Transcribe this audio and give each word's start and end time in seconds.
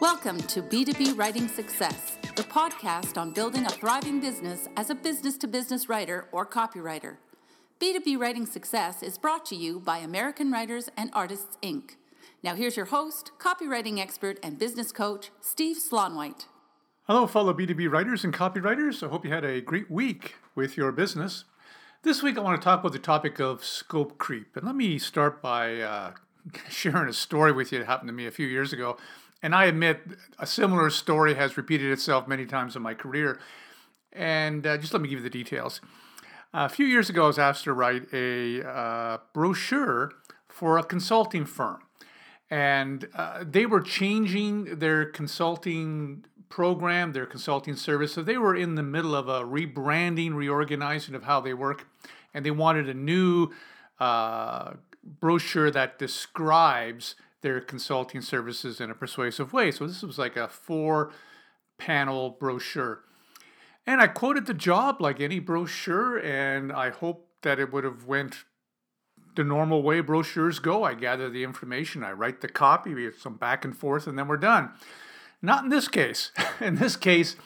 Welcome 0.00 0.38
to 0.44 0.62
B2B 0.62 1.18
Writing 1.18 1.46
Success, 1.46 2.16
the 2.34 2.42
podcast 2.42 3.18
on 3.18 3.32
building 3.32 3.66
a 3.66 3.68
thriving 3.68 4.18
business 4.18 4.66
as 4.74 4.88
a 4.88 4.94
business 4.94 5.36
to 5.36 5.46
business 5.46 5.90
writer 5.90 6.26
or 6.32 6.46
copywriter. 6.46 7.18
B2B 7.78 8.18
Writing 8.18 8.46
Success 8.46 9.02
is 9.02 9.18
brought 9.18 9.44
to 9.44 9.54
you 9.54 9.78
by 9.78 9.98
American 9.98 10.50
Writers 10.50 10.88
and 10.96 11.10
Artists, 11.12 11.58
Inc. 11.62 11.96
Now, 12.42 12.54
here's 12.54 12.78
your 12.78 12.86
host, 12.86 13.32
copywriting 13.38 13.98
expert, 13.98 14.38
and 14.42 14.58
business 14.58 14.90
coach, 14.90 15.32
Steve 15.42 15.76
Slaunwhite. 15.76 16.46
Hello, 17.02 17.26
fellow 17.26 17.52
B2B 17.52 17.92
writers 17.92 18.24
and 18.24 18.32
copywriters. 18.32 19.06
I 19.06 19.10
hope 19.10 19.26
you 19.26 19.30
had 19.30 19.44
a 19.44 19.60
great 19.60 19.90
week 19.90 20.36
with 20.54 20.78
your 20.78 20.92
business. 20.92 21.44
This 22.04 22.22
week, 22.22 22.38
I 22.38 22.40
want 22.40 22.58
to 22.58 22.64
talk 22.64 22.80
about 22.80 22.92
the 22.92 22.98
topic 22.98 23.38
of 23.38 23.62
scope 23.62 24.16
creep. 24.16 24.56
And 24.56 24.64
let 24.64 24.76
me 24.76 24.98
start 24.98 25.42
by 25.42 25.82
uh, 25.82 26.12
sharing 26.70 27.10
a 27.10 27.12
story 27.12 27.52
with 27.52 27.70
you 27.70 27.80
that 27.80 27.84
happened 27.84 28.08
to 28.08 28.14
me 28.14 28.26
a 28.26 28.30
few 28.30 28.46
years 28.46 28.72
ago. 28.72 28.96
And 29.42 29.54
I 29.54 29.64
admit 29.64 30.00
a 30.38 30.46
similar 30.46 30.90
story 30.90 31.34
has 31.34 31.56
repeated 31.56 31.90
itself 31.90 32.28
many 32.28 32.46
times 32.46 32.76
in 32.76 32.82
my 32.82 32.94
career. 32.94 33.38
And 34.12 34.66
uh, 34.66 34.76
just 34.76 34.92
let 34.92 35.00
me 35.00 35.08
give 35.08 35.18
you 35.18 35.22
the 35.22 35.30
details. 35.30 35.80
A 36.52 36.68
few 36.68 36.84
years 36.84 37.08
ago, 37.08 37.24
I 37.24 37.26
was 37.28 37.38
asked 37.38 37.64
to 37.64 37.72
write 37.72 38.12
a 38.12 38.68
uh, 38.68 39.18
brochure 39.32 40.12
for 40.48 40.78
a 40.78 40.82
consulting 40.82 41.44
firm. 41.44 41.80
And 42.50 43.08
uh, 43.14 43.44
they 43.48 43.66
were 43.66 43.80
changing 43.80 44.80
their 44.80 45.04
consulting 45.04 46.24
program, 46.48 47.12
their 47.12 47.26
consulting 47.26 47.76
service. 47.76 48.12
So 48.12 48.22
they 48.22 48.36
were 48.36 48.56
in 48.56 48.74
the 48.74 48.82
middle 48.82 49.14
of 49.14 49.28
a 49.28 49.42
rebranding, 49.42 50.34
reorganizing 50.34 51.14
of 51.14 51.22
how 51.22 51.40
they 51.40 51.54
work. 51.54 51.86
And 52.34 52.44
they 52.44 52.50
wanted 52.50 52.88
a 52.88 52.94
new 52.94 53.50
uh, 54.00 54.72
brochure 55.04 55.70
that 55.70 55.98
describes 55.98 57.14
their 57.42 57.60
consulting 57.60 58.20
services 58.20 58.80
in 58.80 58.90
a 58.90 58.94
persuasive 58.94 59.52
way. 59.52 59.70
So 59.70 59.86
this 59.86 60.02
was 60.02 60.18
like 60.18 60.36
a 60.36 60.48
four 60.48 61.12
panel 61.78 62.30
brochure. 62.30 63.00
And 63.86 64.00
I 64.00 64.06
quoted 64.06 64.46
the 64.46 64.54
job 64.54 65.00
like 65.00 65.20
any 65.20 65.38
brochure, 65.38 66.18
and 66.18 66.70
I 66.72 66.90
hope 66.90 67.28
that 67.42 67.58
it 67.58 67.72
would 67.72 67.84
have 67.84 68.04
went 68.04 68.44
the 69.36 69.44
normal 69.44 69.82
way 69.82 70.00
brochures 70.00 70.58
go. 70.58 70.84
I 70.84 70.94
gather 70.94 71.30
the 71.30 71.44
information, 71.44 72.04
I 72.04 72.12
write 72.12 72.40
the 72.40 72.48
copy, 72.48 72.94
we 72.94 73.04
have 73.04 73.16
some 73.16 73.36
back 73.36 73.64
and 73.64 73.76
forth, 73.76 74.06
and 74.06 74.18
then 74.18 74.28
we're 74.28 74.36
done. 74.36 74.70
Not 75.40 75.64
in 75.64 75.70
this 75.70 75.88
case. 75.88 76.32
in 76.60 76.76
this 76.76 76.96
case, 76.96 77.36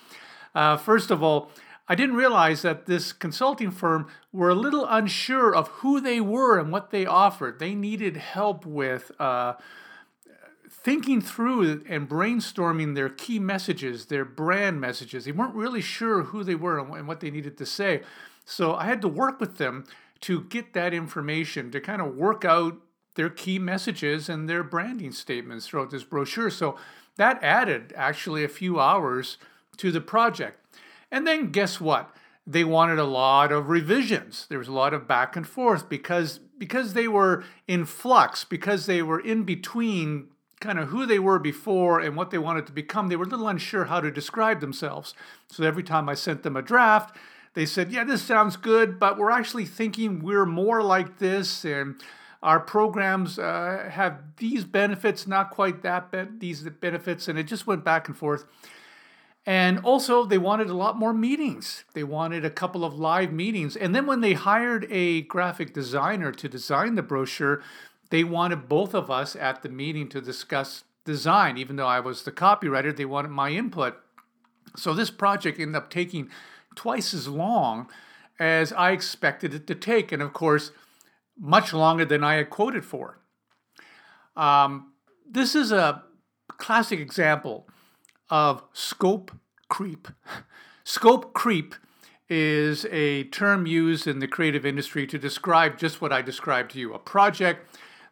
uh, 0.54 0.76
first 0.76 1.10
of 1.10 1.22
all, 1.22 1.50
I 1.86 1.94
didn't 1.94 2.16
realize 2.16 2.62
that 2.62 2.86
this 2.86 3.12
consulting 3.12 3.70
firm 3.70 4.08
were 4.32 4.48
a 4.48 4.54
little 4.54 4.86
unsure 4.86 5.54
of 5.54 5.68
who 5.68 6.00
they 6.00 6.20
were 6.20 6.58
and 6.58 6.72
what 6.72 6.90
they 6.90 7.04
offered. 7.04 7.58
They 7.58 7.74
needed 7.74 8.16
help 8.16 8.64
with 8.64 9.12
uh, 9.20 9.54
thinking 10.84 11.22
through 11.22 11.82
and 11.88 12.08
brainstorming 12.08 12.94
their 12.94 13.08
key 13.08 13.38
messages, 13.38 14.06
their 14.06 14.24
brand 14.24 14.78
messages. 14.78 15.24
They 15.24 15.32
weren't 15.32 15.54
really 15.54 15.80
sure 15.80 16.24
who 16.24 16.44
they 16.44 16.54
were 16.54 16.78
and 16.78 17.08
what 17.08 17.20
they 17.20 17.30
needed 17.30 17.56
to 17.56 17.64
say. 17.66 18.02
So 18.44 18.74
I 18.74 18.84
had 18.84 19.00
to 19.00 19.08
work 19.08 19.40
with 19.40 19.56
them 19.56 19.86
to 20.20 20.42
get 20.42 20.74
that 20.74 20.92
information, 20.92 21.70
to 21.70 21.80
kind 21.80 22.02
of 22.02 22.14
work 22.14 22.44
out 22.44 22.76
their 23.14 23.30
key 23.30 23.58
messages 23.58 24.28
and 24.28 24.46
their 24.46 24.62
branding 24.62 25.12
statements 25.12 25.66
throughout 25.66 25.90
this 25.90 26.04
brochure. 26.04 26.50
So 26.50 26.76
that 27.16 27.42
added 27.42 27.94
actually 27.96 28.44
a 28.44 28.48
few 28.48 28.78
hours 28.78 29.38
to 29.78 29.90
the 29.90 30.02
project. 30.02 30.60
And 31.10 31.26
then 31.26 31.50
guess 31.50 31.80
what? 31.80 32.14
They 32.46 32.64
wanted 32.64 32.98
a 32.98 33.04
lot 33.04 33.52
of 33.52 33.70
revisions. 33.70 34.46
There 34.50 34.58
was 34.58 34.68
a 34.68 34.72
lot 34.72 34.92
of 34.92 35.08
back 35.08 35.34
and 35.34 35.48
forth 35.48 35.88
because 35.88 36.40
because 36.58 36.92
they 36.92 37.08
were 37.08 37.42
in 37.66 37.84
flux, 37.84 38.44
because 38.44 38.86
they 38.86 39.02
were 39.02 39.18
in 39.18 39.42
between 39.42 40.28
kind 40.60 40.78
of 40.78 40.88
who 40.88 41.06
they 41.06 41.18
were 41.18 41.38
before 41.38 42.00
and 42.00 42.16
what 42.16 42.30
they 42.30 42.38
wanted 42.38 42.66
to 42.66 42.72
become, 42.72 43.08
they 43.08 43.16
were 43.16 43.24
a 43.24 43.28
little 43.28 43.48
unsure 43.48 43.84
how 43.86 44.00
to 44.00 44.10
describe 44.10 44.60
themselves. 44.60 45.14
So 45.48 45.64
every 45.64 45.82
time 45.82 46.08
I 46.08 46.14
sent 46.14 46.42
them 46.42 46.56
a 46.56 46.62
draft, 46.62 47.16
they 47.54 47.66
said, 47.66 47.92
Yeah, 47.92 48.04
this 48.04 48.22
sounds 48.22 48.56
good, 48.56 48.98
but 48.98 49.16
we're 49.16 49.30
actually 49.30 49.64
thinking 49.64 50.20
we're 50.20 50.46
more 50.46 50.82
like 50.82 51.18
this, 51.18 51.64
and 51.64 52.02
our 52.42 52.60
programs 52.60 53.38
uh, 53.38 53.88
have 53.90 54.18
these 54.36 54.64
benefits, 54.64 55.26
not 55.26 55.50
quite 55.50 55.82
that, 55.82 56.10
be- 56.10 56.26
these 56.38 56.62
benefits. 56.62 57.26
And 57.26 57.38
it 57.38 57.44
just 57.44 57.66
went 57.66 57.84
back 57.84 58.06
and 58.06 58.16
forth. 58.16 58.44
And 59.46 59.78
also, 59.80 60.24
they 60.24 60.38
wanted 60.38 60.68
a 60.70 60.74
lot 60.74 60.98
more 60.98 61.12
meetings. 61.12 61.84
They 61.92 62.04
wanted 62.04 62.44
a 62.44 62.50
couple 62.50 62.84
of 62.84 62.98
live 62.98 63.32
meetings. 63.32 63.76
And 63.76 63.94
then, 63.94 64.06
when 64.06 64.20
they 64.20 64.32
hired 64.32 64.86
a 64.90 65.22
graphic 65.22 65.74
designer 65.74 66.32
to 66.32 66.48
design 66.48 66.94
the 66.94 67.02
brochure, 67.02 67.62
they 68.14 68.22
wanted 68.22 68.68
both 68.68 68.94
of 68.94 69.10
us 69.10 69.34
at 69.34 69.62
the 69.62 69.68
meeting 69.68 70.08
to 70.08 70.20
discuss 70.20 70.84
design. 71.04 71.58
Even 71.58 71.74
though 71.74 71.88
I 71.88 71.98
was 71.98 72.22
the 72.22 72.30
copywriter, 72.30 72.96
they 72.96 73.04
wanted 73.04 73.32
my 73.32 73.50
input. 73.50 73.96
So 74.76 74.94
this 74.94 75.10
project 75.10 75.58
ended 75.58 75.74
up 75.74 75.90
taking 75.90 76.30
twice 76.76 77.12
as 77.12 77.26
long 77.26 77.88
as 78.38 78.72
I 78.72 78.92
expected 78.92 79.52
it 79.52 79.66
to 79.66 79.74
take. 79.74 80.12
And 80.12 80.22
of 80.22 80.32
course, 80.32 80.70
much 81.36 81.72
longer 81.72 82.04
than 82.04 82.22
I 82.22 82.34
had 82.34 82.50
quoted 82.50 82.84
for. 82.84 83.18
Um, 84.36 84.92
this 85.28 85.56
is 85.56 85.72
a 85.72 86.04
classic 86.46 87.00
example 87.00 87.66
of 88.30 88.62
scope 88.72 89.32
creep. 89.68 90.06
Scope 90.84 91.32
creep 91.32 91.74
is 92.28 92.86
a 92.92 93.24
term 93.24 93.66
used 93.66 94.06
in 94.06 94.20
the 94.20 94.28
creative 94.28 94.64
industry 94.64 95.04
to 95.04 95.18
describe 95.18 95.78
just 95.78 96.00
what 96.00 96.12
I 96.12 96.22
described 96.22 96.70
to 96.70 96.78
you 96.78 96.94
a 96.94 96.98
project 97.00 97.68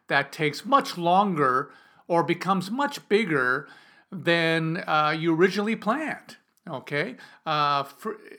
that 0.07 0.31
takes 0.31 0.65
much 0.65 0.97
longer 0.97 1.71
or 2.07 2.23
becomes 2.23 2.69
much 2.69 3.07
bigger 3.09 3.67
than 4.11 4.83
uh, 4.87 5.15
you 5.17 5.35
originally 5.35 5.75
planned. 5.75 6.37
Okay, 6.69 7.17
uh, 7.45 7.83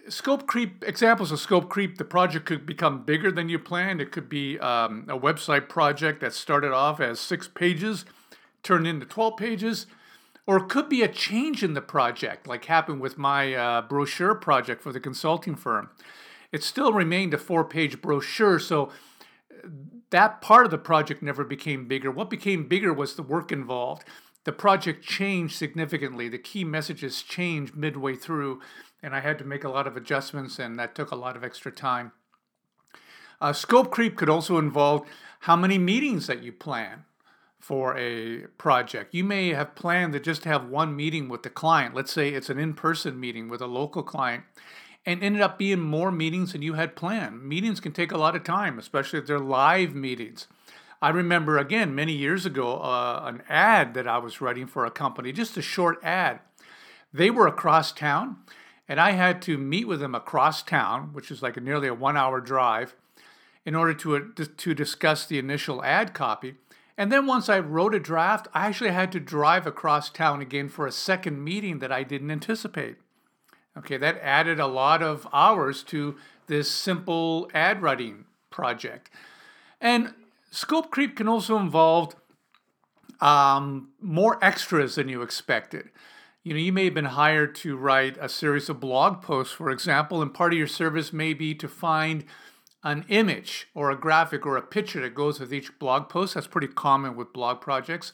scope 0.09 0.47
creep 0.47 0.83
examples 0.87 1.31
of 1.31 1.39
scope 1.39 1.69
creep, 1.69 1.99
the 1.99 2.07
project 2.07 2.47
could 2.47 2.65
become 2.65 3.05
bigger 3.05 3.31
than 3.31 3.51
you 3.51 3.59
planned. 3.59 4.01
It 4.01 4.13
could 4.13 4.31
be 4.31 4.59
um, 4.61 5.05
a 5.11 5.19
website 5.19 5.69
project 5.69 6.23
that 6.23 6.33
started 6.33 6.73
off 6.73 7.01
as 7.01 7.21
six 7.21 7.49
pages, 7.49 8.07
turned 8.63 8.87
into 8.87 9.05
12 9.05 9.37
pages, 9.37 9.87
or 10.47 10.57
it 10.57 10.71
could 10.71 10.89
be 10.89 11.03
a 11.03 11.09
change 11.09 11.63
in 11.63 11.75
the 11.75 11.83
project, 11.83 12.47
like 12.47 12.65
happened 12.65 13.03
with 13.03 13.19
my 13.19 13.53
uh, 13.53 13.83
brochure 13.83 14.35
project 14.35 14.83
for 14.83 14.91
the 14.91 15.01
consulting 15.01 15.55
firm. 15.55 15.91
It 16.51 16.63
still 16.63 16.95
remained 16.95 17.35
a 17.35 17.39
four 17.39 17.63
page 17.63 18.01
brochure, 18.01 18.59
so 18.59 18.91
that 20.15 20.41
part 20.41 20.65
of 20.65 20.71
the 20.71 20.79
project 20.79 21.25
never 21.25 21.43
became 21.43 21.89
bigger. 21.89 22.09
What 22.09 22.31
became 22.31 22.69
bigger 22.69 22.93
was 22.93 23.17
the 23.17 23.23
work 23.25 23.51
involved. 23.51 24.05
The 24.45 24.53
project 24.53 25.05
changed 25.05 25.57
significantly. 25.57 26.29
The 26.29 26.39
key 26.39 26.63
messages 26.63 27.21
changed 27.21 27.75
midway 27.75 28.15
through, 28.15 28.61
and 29.03 29.13
I 29.13 29.19
had 29.19 29.39
to 29.39 29.45
make 29.45 29.65
a 29.65 29.69
lot 29.69 29.89
of 29.89 29.97
adjustments, 29.97 30.61
and 30.61 30.79
that 30.79 30.95
took 30.95 31.11
a 31.11 31.17
lot 31.17 31.37
of 31.37 31.43
extra 31.43 31.73
time. 31.73 32.13
Uh, 33.41 33.53
scope 33.53 33.91
creep 33.91 34.17
could 34.17 34.29
also 34.29 34.57
involve 34.57 35.05
how 35.41 35.57
many 35.57 35.79
meetings 35.79 36.29
that 36.29 36.45
you 36.45 36.53
plan 36.53 37.07
for 37.59 37.99
a 37.99 38.43
project. 38.57 39.15
You 39.15 39.25
may 39.25 39.49
have 39.49 39.75
planned 39.75 40.13
to 40.13 40.21
just 40.21 40.45
have 40.45 40.69
one 40.69 40.95
meeting 40.95 41.29
with 41.29 41.43
the 41.43 41.51
client. 41.51 41.93
Let's 41.93 42.13
say 42.13 42.29
it's 42.29 42.51
an 42.51 42.61
in 42.61 42.75
person 42.75 43.19
meeting 43.19 43.49
with 43.49 43.61
a 43.61 43.67
local 43.67 44.05
client, 44.05 44.45
and 45.07 45.23
ended 45.23 45.43
up 45.43 45.59
being 45.59 45.81
more 45.81 46.11
meetings 46.11 46.53
than 46.53 46.63
you 46.63 46.75
had 46.75 46.97
planned. 46.97 47.43
Meetings 47.43 47.81
can 47.81 47.93
take 47.93 48.13
a 48.13 48.19
lot 48.19 48.35
of 48.35 48.45
time, 48.45 48.79
especially 48.79 49.19
if 49.19 49.27
they're 49.27 49.39
live 49.39 49.95
meetings. 49.95 50.47
I 51.03 51.11
remember 51.11 51.59
again 51.59 51.95
many 51.95 52.15
years 52.15 52.47
ago 52.47 52.79
uh, 52.79 53.23
an 53.25 53.43
ad 53.49 53.93
that 53.95 54.09
I 54.09 54.19
was 54.19 54.41
writing 54.41 54.67
for 54.67 54.87
a 54.87 54.91
company, 54.91 55.33
just 55.33 55.57
a 55.57 55.63
short 55.63 55.99
ad. 56.03 56.41
They 57.13 57.31
were 57.31 57.47
across 57.47 57.93
town, 57.93 58.39
and 58.89 58.99
I 58.99 59.13
had 59.13 59.43
to 59.43 59.59
meet 59.59 59.87
with 59.87 60.01
them 60.01 60.15
across 60.15 60.63
town, 60.63 61.11
which 61.13 61.31
is 61.31 61.43
like 61.43 61.57
a 61.57 61.61
nearly 61.61 61.89
a 61.89 61.95
one-hour 61.95 62.41
drive, 62.41 62.95
in 63.67 63.75
order 63.75 63.95
to 63.95 64.17
uh, 64.17 64.45
to 64.57 64.75
discuss 64.75 65.27
the 65.27 65.39
initial 65.39 65.85
ad 65.85 66.15
copy. 66.15 66.55
And 66.97 67.13
then 67.13 67.27
once 67.27 67.49
I 67.49 67.59
wrote 67.59 67.95
a 67.95 68.01
draft, 68.01 68.49
I 68.55 68.67
actually 68.67 68.93
had 68.93 69.11
to 69.13 69.21
drive 69.21 69.67
across 69.67 70.11
town 70.11 70.41
again 70.41 70.69
for 70.69 70.87
a 70.87 70.93
second 70.93 71.43
meeting 71.43 71.81
that 71.81 71.93
I 71.93 72.03
didn't 72.03 72.31
anticipate. 72.31 72.97
Okay, 73.77 73.97
that 73.97 74.19
added 74.23 74.61
a 74.61 74.67
lot 74.67 75.03
of 75.03 75.27
hours 75.33 75.83
to 75.85 76.17
this 76.47 76.71
simple 76.71 77.51
ad 77.53 77.83
writing 77.83 78.25
project. 78.51 79.11
And 79.81 80.15
scope 80.51 80.91
creep 80.91 81.17
can 81.17 81.29
also 81.29 81.59
involve 81.59 82.15
um, 83.21 83.91
more 84.01 84.43
extras 84.43 84.95
than 84.95 85.09
you 85.09 85.23
expected. 85.23 85.91
You 86.43 86.53
know, 86.53 86.61
you 86.61 86.73
may 86.73 86.85
have 86.85 86.95
been 86.95 87.07
hired 87.07 87.55
to 87.57 87.77
write 87.77 88.17
a 88.21 88.29
series 88.29 88.69
of 88.69 88.79
blog 88.79 89.23
posts, 89.23 89.55
for 89.55 89.71
example, 89.71 90.21
and 90.21 90.33
part 90.33 90.53
of 90.53 90.59
your 90.59 90.67
service 90.67 91.13
may 91.13 91.33
be 91.33 91.55
to 91.55 91.69
find 91.69 92.25
an 92.83 93.07
image 93.09 93.69
or 93.75 93.91
a 93.91 93.97
graphic 93.97 94.45
or 94.45 94.57
a 94.57 94.63
picture 94.63 95.01
that 95.01 95.15
goes 95.15 95.41
with 95.41 95.55
each 95.55 95.79
blog 95.79 96.11
post. 96.11 96.35
That's 96.35 96.47
pretty 96.47 96.69
common 96.69 97.17
with 97.17 97.33
blog 97.33 97.63
projects. 97.63 98.13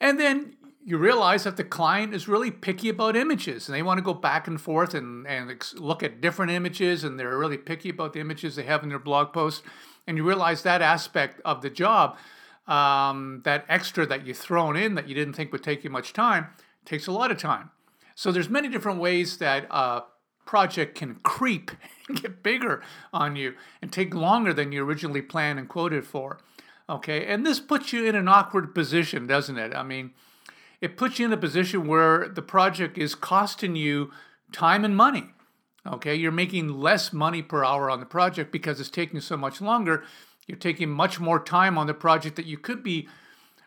And 0.00 0.20
then 0.20 0.54
you 0.86 0.96
realize 0.98 1.42
that 1.42 1.56
the 1.56 1.64
client 1.64 2.14
is 2.14 2.28
really 2.28 2.52
picky 2.52 2.88
about 2.88 3.16
images 3.16 3.66
and 3.66 3.74
they 3.74 3.82
want 3.82 3.98
to 3.98 4.02
go 4.02 4.14
back 4.14 4.46
and 4.46 4.60
forth 4.60 4.94
and, 4.94 5.26
and 5.26 5.52
look 5.74 6.04
at 6.04 6.20
different 6.20 6.52
images 6.52 7.02
and 7.02 7.18
they're 7.18 7.36
really 7.36 7.58
picky 7.58 7.88
about 7.88 8.12
the 8.12 8.20
images 8.20 8.54
they 8.54 8.62
have 8.62 8.84
in 8.84 8.88
their 8.88 9.00
blog 9.00 9.32
post. 9.32 9.64
And 10.06 10.16
you 10.16 10.22
realize 10.22 10.62
that 10.62 10.82
aspect 10.82 11.40
of 11.44 11.60
the 11.60 11.70
job, 11.70 12.16
um, 12.68 13.40
that 13.44 13.64
extra 13.68 14.06
that 14.06 14.24
you've 14.24 14.38
thrown 14.38 14.76
in 14.76 14.94
that 14.94 15.08
you 15.08 15.14
didn't 15.16 15.34
think 15.34 15.50
would 15.50 15.64
take 15.64 15.82
you 15.82 15.90
much 15.90 16.12
time, 16.12 16.46
takes 16.84 17.08
a 17.08 17.12
lot 17.12 17.32
of 17.32 17.38
time. 17.38 17.70
So 18.14 18.30
there's 18.30 18.48
many 18.48 18.68
different 18.68 19.00
ways 19.00 19.38
that 19.38 19.66
a 19.68 20.04
project 20.44 20.96
can 20.96 21.16
creep 21.16 21.72
and 22.08 22.22
get 22.22 22.44
bigger 22.44 22.80
on 23.12 23.34
you 23.34 23.54
and 23.82 23.92
take 23.92 24.14
longer 24.14 24.54
than 24.54 24.70
you 24.70 24.84
originally 24.84 25.22
planned 25.22 25.58
and 25.58 25.68
quoted 25.68 26.06
for. 26.06 26.38
Okay, 26.88 27.26
and 27.26 27.44
this 27.44 27.58
puts 27.58 27.92
you 27.92 28.04
in 28.04 28.14
an 28.14 28.28
awkward 28.28 28.72
position, 28.72 29.26
doesn't 29.26 29.58
it? 29.58 29.74
I 29.74 29.82
mean, 29.82 30.12
it 30.86 30.96
puts 30.96 31.18
you 31.18 31.26
in 31.26 31.32
a 31.32 31.36
position 31.36 31.88
where 31.88 32.28
the 32.28 32.42
project 32.42 32.96
is 32.96 33.16
costing 33.16 33.74
you 33.74 34.12
time 34.52 34.84
and 34.84 34.96
money. 34.96 35.30
Okay, 35.84 36.14
you're 36.14 36.30
making 36.30 36.68
less 36.80 37.12
money 37.12 37.42
per 37.42 37.64
hour 37.64 37.90
on 37.90 37.98
the 37.98 38.06
project 38.06 38.52
because 38.52 38.78
it's 38.78 38.88
taking 38.88 39.18
so 39.18 39.36
much 39.36 39.60
longer. 39.60 40.04
You're 40.46 40.58
taking 40.58 40.88
much 40.88 41.18
more 41.18 41.42
time 41.42 41.76
on 41.76 41.88
the 41.88 41.94
project 41.94 42.36
that 42.36 42.46
you 42.46 42.56
could 42.56 42.84
be 42.84 43.08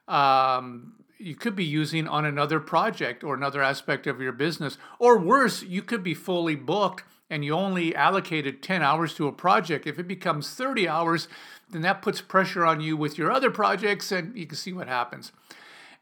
um, 0.07 0.93
you 1.17 1.35
could 1.35 1.57
be 1.57 1.65
using 1.65 2.07
on 2.07 2.23
another 2.23 2.61
project 2.61 3.21
or 3.21 3.33
another 3.33 3.61
aspect 3.61 4.07
of 4.07 4.21
your 4.21 4.31
business. 4.31 4.77
Or 4.97 5.19
worse, 5.19 5.61
you 5.61 5.81
could 5.81 6.01
be 6.01 6.13
fully 6.13 6.55
booked 6.55 7.03
and 7.29 7.43
you 7.43 7.53
only 7.53 7.93
allocated 7.93 8.63
10 8.63 8.81
hours 8.81 9.13
to 9.15 9.27
a 9.27 9.33
project. 9.33 9.85
If 9.85 9.99
it 9.99 10.07
becomes 10.07 10.53
30 10.53 10.87
hours, 10.87 11.27
then 11.69 11.81
that 11.81 12.01
puts 12.01 12.21
pressure 12.21 12.65
on 12.65 12.79
you 12.79 12.95
with 12.95 13.17
your 13.17 13.29
other 13.29 13.51
projects 13.51 14.09
and 14.13 14.37
you 14.37 14.47
can 14.47 14.57
see 14.57 14.71
what 14.71 14.87
happens. 14.87 15.33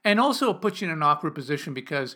And 0.04 0.20
also 0.20 0.52
it 0.52 0.62
puts 0.62 0.82
you 0.82 0.88
in 0.88 0.94
an 0.94 1.04
awkward 1.04 1.36
position 1.36 1.74
because 1.74 2.16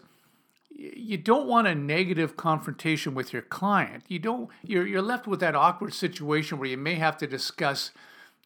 you 0.74 1.18
don't 1.18 1.48
want 1.48 1.68
a 1.68 1.76
negative 1.76 2.38
confrontation 2.38 3.14
with 3.14 3.34
your 3.34 3.42
client. 3.42 4.04
You 4.08 4.20
don't 4.20 4.50
you're 4.64 4.88
you're 4.88 5.02
left 5.02 5.28
with 5.28 5.40
that 5.42 5.56
awkward 5.56 5.94
situation 5.94 6.58
where 6.58 6.70
you 6.70 6.78
may 6.78 6.96
have 6.96 7.18
to 7.18 7.28
discuss 7.28 7.92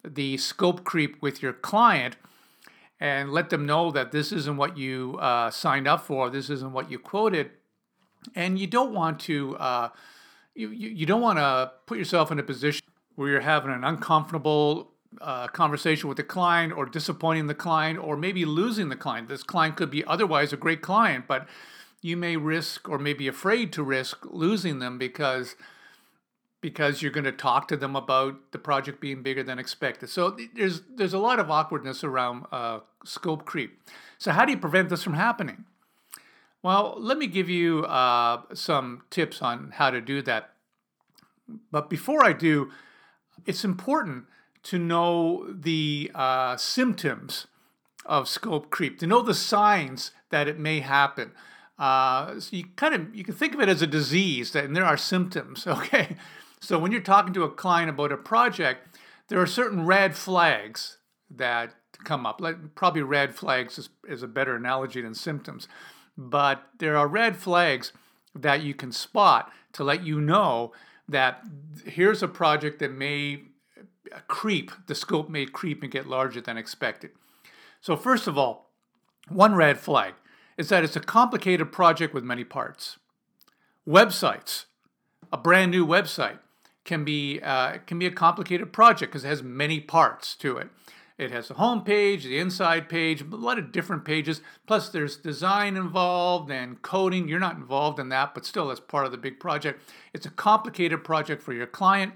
the 0.04 0.36
scope 0.36 0.84
creep 0.84 1.20
with 1.22 1.42
your 1.42 1.52
client 1.52 2.16
and 3.00 3.30
let 3.30 3.50
them 3.50 3.66
know 3.66 3.90
that 3.90 4.12
this 4.12 4.32
isn't 4.32 4.56
what 4.56 4.76
you 4.76 5.18
uh, 5.20 5.50
signed 5.50 5.86
up 5.86 6.04
for, 6.04 6.30
this 6.30 6.48
isn't 6.50 6.72
what 6.72 6.90
you 6.90 6.98
quoted, 6.98 7.50
and 8.34 8.58
you 8.58 8.66
don't 8.66 8.92
want 8.92 9.20
to 9.20 9.56
uh, 9.56 9.88
you, 10.54 10.70
you, 10.70 10.88
you 10.90 11.06
don't 11.06 11.20
want 11.20 11.38
to 11.38 11.72
put 11.86 11.98
yourself 11.98 12.30
in 12.30 12.38
a 12.38 12.42
position 12.42 12.86
where 13.14 13.30
you're 13.30 13.40
having 13.40 13.70
an 13.70 13.84
uncomfortable 13.84 14.92
uh, 15.20 15.48
conversation 15.48 16.08
with 16.08 16.16
the 16.16 16.22
client 16.22 16.72
or 16.72 16.86
disappointing 16.86 17.46
the 17.46 17.54
client 17.54 17.98
or 17.98 18.16
maybe 18.16 18.44
losing 18.44 18.88
the 18.88 18.96
client. 18.96 19.28
This 19.28 19.42
client 19.42 19.76
could 19.76 19.90
be 19.90 20.04
otherwise 20.04 20.52
a 20.52 20.56
great 20.56 20.82
client, 20.82 21.26
but 21.26 21.46
you 22.02 22.16
may 22.16 22.36
risk 22.36 22.88
or 22.88 22.98
may 22.98 23.12
be 23.12 23.28
afraid 23.28 23.72
to 23.72 23.82
risk 23.82 24.24
losing 24.24 24.78
them 24.78 24.98
because 24.98 25.56
because 26.62 27.00
you're 27.00 27.12
going 27.12 27.24
to 27.24 27.32
talk 27.32 27.68
to 27.68 27.76
them 27.76 27.94
about 27.94 28.50
the 28.50 28.58
project 28.58 29.00
being 29.00 29.22
bigger 29.22 29.42
than 29.42 29.58
expected. 29.58 30.08
So 30.08 30.36
there's 30.54 30.82
there's 30.94 31.14
a 31.14 31.18
lot 31.18 31.38
of 31.38 31.50
awkwardness 31.50 32.02
around 32.02 32.46
uh, 32.50 32.80
scope 33.04 33.44
creep. 33.44 33.80
So 34.18 34.32
how 34.32 34.44
do 34.44 34.52
you 34.52 34.58
prevent 34.58 34.88
this 34.88 35.02
from 35.02 35.14
happening? 35.14 35.64
Well, 36.62 36.96
let 36.98 37.18
me 37.18 37.26
give 37.26 37.48
you 37.48 37.84
uh, 37.84 38.42
some 38.54 39.02
tips 39.10 39.42
on 39.42 39.72
how 39.74 39.90
to 39.90 40.00
do 40.00 40.22
that. 40.22 40.50
But 41.70 41.88
before 41.88 42.24
I 42.24 42.32
do, 42.32 42.72
it's 43.44 43.64
important 43.64 44.24
to 44.66 44.78
know 44.78 45.46
the 45.48 46.10
uh, 46.12 46.56
symptoms 46.56 47.46
of 48.04 48.28
scope 48.28 48.68
creep, 48.68 48.98
to 48.98 49.06
know 49.06 49.22
the 49.22 49.34
signs 49.34 50.10
that 50.30 50.48
it 50.48 50.58
may 50.58 50.80
happen. 50.80 51.30
Uh, 51.78 52.40
so 52.40 52.56
you 52.56 52.64
kind 52.74 52.94
of 52.94 53.14
you 53.14 53.22
can 53.22 53.34
think 53.34 53.54
of 53.54 53.60
it 53.60 53.68
as 53.68 53.80
a 53.80 53.86
disease, 53.86 54.50
that, 54.50 54.64
and 54.64 54.74
there 54.74 54.84
are 54.84 54.96
symptoms. 54.96 55.66
Okay, 55.76 56.16
so 56.60 56.80
when 56.80 56.90
you're 56.90 57.00
talking 57.00 57.32
to 57.34 57.44
a 57.44 57.50
client 57.50 57.88
about 57.88 58.10
a 58.10 58.16
project, 58.16 58.98
there 59.28 59.40
are 59.40 59.46
certain 59.46 59.86
red 59.86 60.16
flags 60.16 60.98
that 61.30 61.74
come 62.04 62.26
up. 62.26 62.40
Like, 62.40 62.74
probably 62.74 63.02
red 63.02 63.36
flags 63.36 63.78
is, 63.78 63.88
is 64.08 64.24
a 64.24 64.28
better 64.28 64.56
analogy 64.56 65.00
than 65.00 65.14
symptoms, 65.14 65.68
but 66.18 66.66
there 66.78 66.96
are 66.96 67.06
red 67.06 67.36
flags 67.36 67.92
that 68.34 68.62
you 68.62 68.74
can 68.74 68.90
spot 68.90 69.52
to 69.74 69.84
let 69.84 70.04
you 70.04 70.20
know 70.20 70.72
that 71.08 71.44
here's 71.84 72.22
a 72.22 72.28
project 72.28 72.80
that 72.80 72.90
may 72.90 73.42
creep, 74.28 74.70
the 74.86 74.94
scope 74.94 75.28
may 75.28 75.46
creep 75.46 75.82
and 75.82 75.92
get 75.92 76.06
larger 76.06 76.40
than 76.40 76.56
expected. 76.56 77.10
So, 77.80 77.96
first 77.96 78.26
of 78.26 78.36
all, 78.38 78.70
one 79.28 79.54
red 79.54 79.78
flag 79.78 80.14
is 80.56 80.68
that 80.68 80.84
it's 80.84 80.96
a 80.96 81.00
complicated 81.00 81.72
project 81.72 82.14
with 82.14 82.24
many 82.24 82.44
parts. 82.44 82.98
Websites, 83.86 84.64
a 85.32 85.36
brand 85.36 85.70
new 85.70 85.86
website, 85.86 86.38
can 86.84 87.04
be 87.04 87.40
uh, 87.42 87.78
can 87.86 87.98
be 87.98 88.06
a 88.06 88.10
complicated 88.10 88.72
project 88.72 89.12
because 89.12 89.24
it 89.24 89.28
has 89.28 89.42
many 89.42 89.80
parts 89.80 90.34
to 90.36 90.56
it. 90.56 90.68
It 91.18 91.30
has 91.30 91.48
the 91.48 91.54
home 91.54 91.82
page, 91.82 92.24
the 92.24 92.38
inside 92.38 92.90
page, 92.90 93.22
a 93.22 93.24
lot 93.24 93.58
of 93.58 93.72
different 93.72 94.04
pages. 94.04 94.42
Plus, 94.66 94.90
there's 94.90 95.16
design 95.16 95.76
involved 95.76 96.50
and 96.50 96.80
coding. 96.82 97.26
You're 97.26 97.40
not 97.40 97.56
involved 97.56 97.98
in 97.98 98.10
that, 98.10 98.34
but 98.34 98.44
still, 98.44 98.70
as 98.70 98.80
part 98.80 99.06
of 99.06 99.12
the 99.12 99.18
big 99.18 99.40
project. 99.40 99.82
It's 100.12 100.26
a 100.26 100.30
complicated 100.30 101.04
project 101.04 101.42
for 101.42 101.54
your 101.54 101.66
client. 101.66 102.12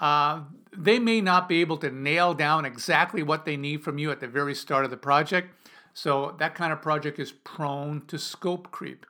Uh, 0.00 0.42
they 0.76 0.98
may 0.98 1.20
not 1.20 1.48
be 1.48 1.60
able 1.60 1.76
to 1.78 1.90
nail 1.90 2.34
down 2.34 2.64
exactly 2.64 3.22
what 3.22 3.44
they 3.44 3.56
need 3.56 3.82
from 3.82 3.98
you 3.98 4.10
at 4.10 4.20
the 4.20 4.26
very 4.26 4.54
start 4.54 4.84
of 4.84 4.90
the 4.90 4.96
project. 4.96 5.54
So, 5.92 6.34
that 6.38 6.54
kind 6.54 6.72
of 6.72 6.82
project 6.82 7.18
is 7.18 7.30
prone 7.30 8.02
to 8.08 8.18
scope 8.18 8.70
creep. 8.72 9.06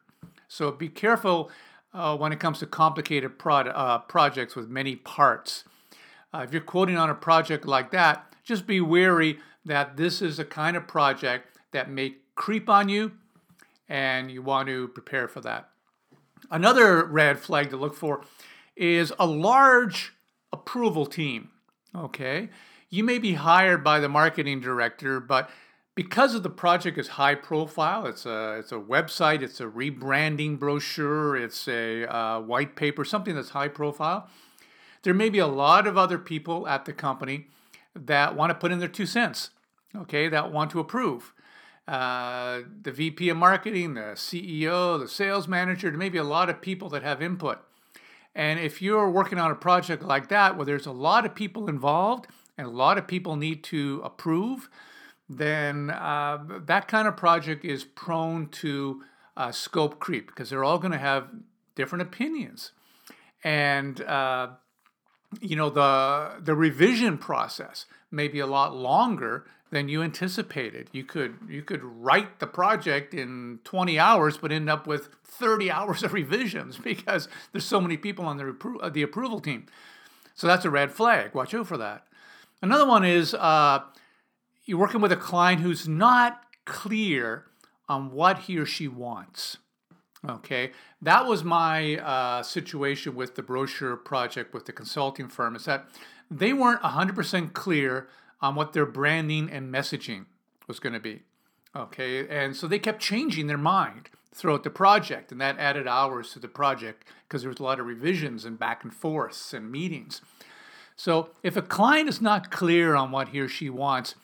So, 0.48 0.70
be 0.70 0.88
careful 0.88 1.50
uh, 1.94 2.16
when 2.16 2.32
it 2.32 2.40
comes 2.40 2.58
to 2.58 2.66
complicated 2.66 3.38
prod, 3.38 3.69
uh, 3.69 3.98
projects 4.00 4.54
with 4.54 4.69
many 4.69 4.96
parts. 4.96 5.64
Uh, 6.34 6.38
if 6.38 6.52
you're 6.52 6.60
quoting 6.60 6.96
on 6.96 7.08
a 7.08 7.14
project 7.14 7.64
like 7.64 7.90
that, 7.92 8.34
just 8.42 8.66
be 8.66 8.80
wary 8.80 9.38
that 9.64 9.96
this 9.96 10.20
is 10.20 10.38
a 10.38 10.44
kind 10.44 10.76
of 10.76 10.87
project 10.87 11.58
that 11.72 11.90
may 11.90 12.16
creep 12.34 12.69
on 12.69 12.88
you 12.88 13.12
and 13.88 14.30
you 14.30 14.42
want 14.42 14.69
to 14.69 14.88
prepare 14.88 15.28
for 15.28 15.40
that. 15.40 15.69
Another 16.50 17.04
red 17.04 17.38
flag 17.38 17.70
to 17.70 17.76
look 17.76 17.94
for 17.94 18.22
is 18.76 19.12
a 19.19 19.26
large 19.26 20.12
approval 20.54 21.04
team. 21.04 21.50
Okay, 21.94 22.48
you 22.88 23.04
may 23.04 23.18
be 23.18 23.34
hired 23.34 23.84
by 23.84 24.00
the 24.00 24.08
marketing 24.08 24.60
director, 24.60 25.20
but 25.20 25.50
because 25.94 26.34
of 26.34 26.42
the 26.42 26.50
project 26.50 26.98
is 26.98 27.08
high 27.08 27.34
profile, 27.34 28.06
it's 28.06 28.26
a 28.26 28.56
it's 28.58 28.72
a 28.72 28.76
website, 28.76 29.42
it's 29.42 29.60
a 29.60 29.66
rebranding 29.66 30.58
brochure, 30.58 31.36
it's 31.36 31.68
a 31.68 32.06
uh, 32.06 32.40
white 32.40 32.74
paper, 32.74 33.04
something 33.04 33.34
that's 33.34 33.50
high 33.50 33.68
profile. 33.68 34.28
There 35.02 35.14
may 35.14 35.28
be 35.28 35.38
a 35.38 35.46
lot 35.46 35.86
of 35.86 35.98
other 35.98 36.18
people 36.18 36.66
at 36.66 36.84
the 36.84 36.92
company 36.92 37.48
that 37.94 38.34
want 38.34 38.50
to 38.50 38.54
put 38.54 38.72
in 38.72 38.78
their 38.78 38.88
two 38.88 39.06
cents, 39.06 39.50
okay, 39.94 40.28
that 40.28 40.50
want 40.50 40.70
to 40.72 40.80
approve. 40.80 41.32
Uh, 41.87 42.62
the 42.82 42.90
VP 42.90 43.28
of 43.28 43.37
marketing, 43.37 43.94
the 43.94 44.14
CEO, 44.14 44.99
the 44.99 45.06
sales 45.06 45.46
manager, 45.46 45.90
there 45.90 45.99
may 45.99 46.08
be 46.08 46.18
a 46.18 46.25
lot 46.25 46.49
of 46.49 46.62
people 46.62 46.88
that 46.88 47.02
have 47.02 47.20
input. 47.20 47.58
And 48.35 48.59
if 48.59 48.83
you're 48.83 49.09
working 49.09 49.38
on 49.38 49.50
a 49.50 49.55
project 49.55 50.03
like 50.03 50.29
that 50.29 50.57
where 50.57 50.67
there's 50.67 50.87
a 50.87 50.93
lot 50.93 51.25
of 51.25 51.35
people 51.35 51.69
involved 51.69 52.26
and 52.59 52.67
a 52.67 52.71
lot 52.71 52.99
of 52.99 53.07
people 53.07 53.37
need 53.37 53.62
to 53.64 54.00
approve, 54.05 54.69
then 55.29 55.91
uh, 55.91 56.38
that 56.67 56.88
kind 56.88 57.07
of 57.07 57.17
project 57.17 57.64
is 57.64 57.85
prone 57.85 58.49
to 58.49 59.03
uh, 59.37 59.53
scope 59.53 60.00
creep 60.00 60.26
because 60.26 60.50
they're 60.50 60.64
all 60.64 60.79
going 60.79 60.93
to 60.93 60.99
have 60.99 61.29
different 61.75 62.03
opinions. 62.03 62.73
And 63.43 64.00
uh, 64.03 64.49
you 65.41 65.57
know 65.57 65.71
the 65.71 66.37
the 66.41 66.55
revision 66.55 67.19
process 67.19 67.87
may 68.11 68.29
be 68.29 68.38
a 68.38 68.47
lot 68.47 68.75
longer 68.75 69.47
than 69.75 69.88
you 69.88 70.02
anticipated. 70.02 70.88
You 70.93 71.02
could 71.02 71.37
you 71.49 71.61
could 71.61 71.83
write 71.83 72.38
the 72.38 72.47
project 72.47 73.12
in 73.12 73.59
20 73.64 73.99
hours, 73.99 74.38
but 74.38 74.52
end 74.52 74.71
up 74.71 74.87
with 74.87 75.09
30 75.25 75.69
hours 75.78 76.04
of 76.04 76.12
revisions 76.12 76.78
because 76.78 77.28
there's 77.50 77.64
so 77.64 77.81
many 77.81 77.97
people 77.97 78.25
on 78.25 78.37
the 78.37 78.45
repro- 78.45 78.78
uh, 78.81 78.88
the 78.88 79.02
approval 79.02 79.40
team. 79.40 79.66
So 80.37 80.47
that's 80.47 80.64
a 80.64 80.71
red 80.71 80.93
flag. 80.93 81.35
Watch 81.35 81.54
out 81.54 81.66
for 81.66 81.76
that. 81.76 82.07
Another 82.62 82.87
one 82.87 83.04
is 83.04 83.35
uh, 83.35 83.81
you're 84.64 84.78
working 84.78 85.00
with 85.00 85.11
a 85.11 85.16
client 85.16 85.61
who's 85.61 85.88
not 85.88 86.43
clear 86.64 87.47
on 87.88 88.12
what 88.12 88.38
he 88.40 88.57
or 88.59 88.66
she 88.66 88.87
wants. 88.87 89.59
Okay, 90.26 90.71
that 91.02 91.26
was 91.26 91.43
my 91.43 91.97
uh, 91.97 92.43
situation 92.45 93.16
with 93.16 93.35
the 93.35 93.43
brochure 93.43 93.97
project 93.97 94.54
with 94.54 94.66
the 94.66 94.73
consulting 94.73 95.28
firm. 95.28 95.57
Is 95.57 95.64
that 95.64 95.88
they 96.31 96.52
weren't 96.52 96.81
100% 96.81 97.52
clear 97.52 98.09
on 98.44 98.54
what 98.54 98.74
their 98.74 98.84
branding 98.84 99.50
and 99.50 99.72
messaging 99.72 100.26
was 100.68 100.78
going 100.78 100.92
to 100.92 101.00
be. 101.00 101.22
Okay, 101.74 102.28
and 102.28 102.54
so 102.54 102.66
they 102.66 102.78
kept 102.78 103.00
changing 103.00 103.46
their 103.46 103.56
mind 103.56 104.10
throughout 104.34 104.64
the 104.64 104.70
project, 104.70 105.32
and 105.32 105.40
that 105.40 105.58
added 105.58 105.88
hours 105.88 106.32
to 106.32 106.38
the 106.38 106.46
project 106.46 107.04
because 107.26 107.40
there 107.40 107.48
was 107.48 107.58
a 107.58 107.62
lot 107.62 107.80
of 107.80 107.86
revisions 107.86 108.44
and 108.44 108.58
back 108.58 108.84
and 108.84 108.92
forths 108.92 109.54
and 109.54 109.72
meetings. 109.72 110.20
So 110.94 111.30
if 111.42 111.56
a 111.56 111.62
client 111.62 112.10
is 112.10 112.20
not 112.20 112.50
clear 112.50 112.94
on 112.94 113.10
what 113.10 113.30
he 113.30 113.40
or 113.40 113.48
she 113.48 113.70
wants, 113.70 114.14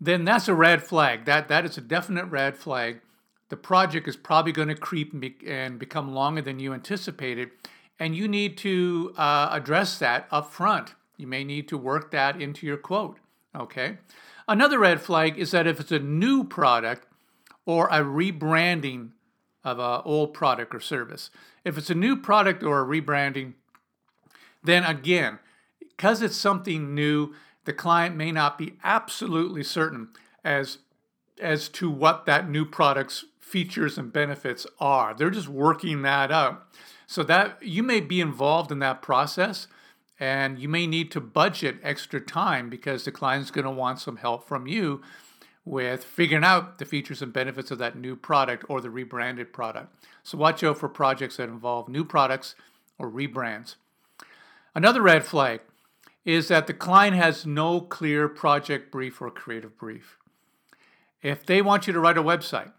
then 0.00 0.24
that's 0.24 0.48
a 0.48 0.54
red 0.54 0.82
flag. 0.82 1.26
That 1.26 1.48
that 1.48 1.66
is 1.66 1.76
a 1.76 1.82
definite 1.82 2.24
red 2.26 2.56
flag. 2.56 3.00
The 3.50 3.56
project 3.58 4.08
is 4.08 4.16
probably 4.16 4.52
going 4.52 4.68
to 4.68 4.74
creep 4.74 5.12
and, 5.12 5.20
be, 5.20 5.36
and 5.46 5.78
become 5.78 6.14
longer 6.14 6.40
than 6.40 6.58
you 6.58 6.72
anticipated, 6.72 7.50
and 8.00 8.16
you 8.16 8.28
need 8.28 8.56
to 8.58 9.12
uh, 9.18 9.50
address 9.52 9.98
that 9.98 10.26
up 10.30 10.50
front. 10.50 10.94
You 11.18 11.26
may 11.26 11.44
need 11.44 11.68
to 11.68 11.76
work 11.76 12.10
that 12.12 12.40
into 12.40 12.66
your 12.66 12.78
quote. 12.78 13.18
Okay. 13.56 13.98
Another 14.46 14.78
red 14.78 15.00
flag 15.00 15.38
is 15.38 15.50
that 15.50 15.66
if 15.66 15.80
it's 15.80 15.92
a 15.92 15.98
new 15.98 16.44
product 16.44 17.06
or 17.64 17.88
a 17.88 17.98
rebranding 17.98 19.10
of 19.66 19.80
an 19.80 20.00
old 20.04 20.32
product 20.32 20.72
or 20.74 20.80
service. 20.80 21.28
If 21.64 21.76
it's 21.76 21.90
a 21.90 21.94
new 21.94 22.16
product 22.16 22.62
or 22.62 22.80
a 22.80 22.86
rebranding, 22.86 23.54
then 24.62 24.84
again, 24.84 25.40
because 25.80 26.22
it's 26.22 26.36
something 26.36 26.94
new, 26.94 27.34
the 27.64 27.72
client 27.72 28.14
may 28.14 28.30
not 28.30 28.56
be 28.56 28.74
absolutely 28.84 29.64
certain 29.64 30.08
as 30.44 30.78
as 31.38 31.68
to 31.68 31.90
what 31.90 32.24
that 32.24 32.48
new 32.48 32.64
product's 32.64 33.26
features 33.40 33.98
and 33.98 34.10
benefits 34.10 34.66
are. 34.80 35.12
They're 35.12 35.28
just 35.28 35.48
working 35.48 36.00
that 36.02 36.32
out. 36.32 36.66
So 37.06 37.22
that 37.24 37.62
you 37.62 37.82
may 37.82 38.00
be 38.00 38.20
involved 38.20 38.72
in 38.72 38.78
that 38.78 39.02
process 39.02 39.66
and 40.18 40.58
you 40.58 40.68
may 40.68 40.86
need 40.86 41.10
to 41.12 41.20
budget 41.20 41.76
extra 41.82 42.20
time 42.20 42.70
because 42.70 43.04
the 43.04 43.12
client's 43.12 43.50
going 43.50 43.64
to 43.64 43.70
want 43.70 43.98
some 43.98 44.16
help 44.16 44.46
from 44.46 44.66
you 44.66 45.02
with 45.64 46.04
figuring 46.04 46.44
out 46.44 46.78
the 46.78 46.84
features 46.84 47.20
and 47.20 47.32
benefits 47.32 47.70
of 47.70 47.78
that 47.78 47.96
new 47.96 48.14
product 48.14 48.64
or 48.68 48.80
the 48.80 48.88
rebranded 48.88 49.52
product. 49.52 49.94
So 50.22 50.38
watch 50.38 50.62
out 50.62 50.78
for 50.78 50.88
projects 50.88 51.36
that 51.36 51.48
involve 51.48 51.88
new 51.88 52.04
products 52.04 52.54
or 52.98 53.10
rebrands. 53.10 53.74
Another 54.74 55.02
red 55.02 55.24
flag 55.24 55.60
is 56.24 56.48
that 56.48 56.66
the 56.66 56.74
client 56.74 57.16
has 57.16 57.44
no 57.44 57.80
clear 57.80 58.28
project 58.28 58.90
brief 58.90 59.20
or 59.20 59.30
creative 59.30 59.76
brief. 59.76 60.18
If 61.22 61.44
they 61.44 61.62
want 61.62 61.86
you 61.86 61.92
to 61.92 62.00
write 62.00 62.18
a 62.18 62.22
website 62.22 62.72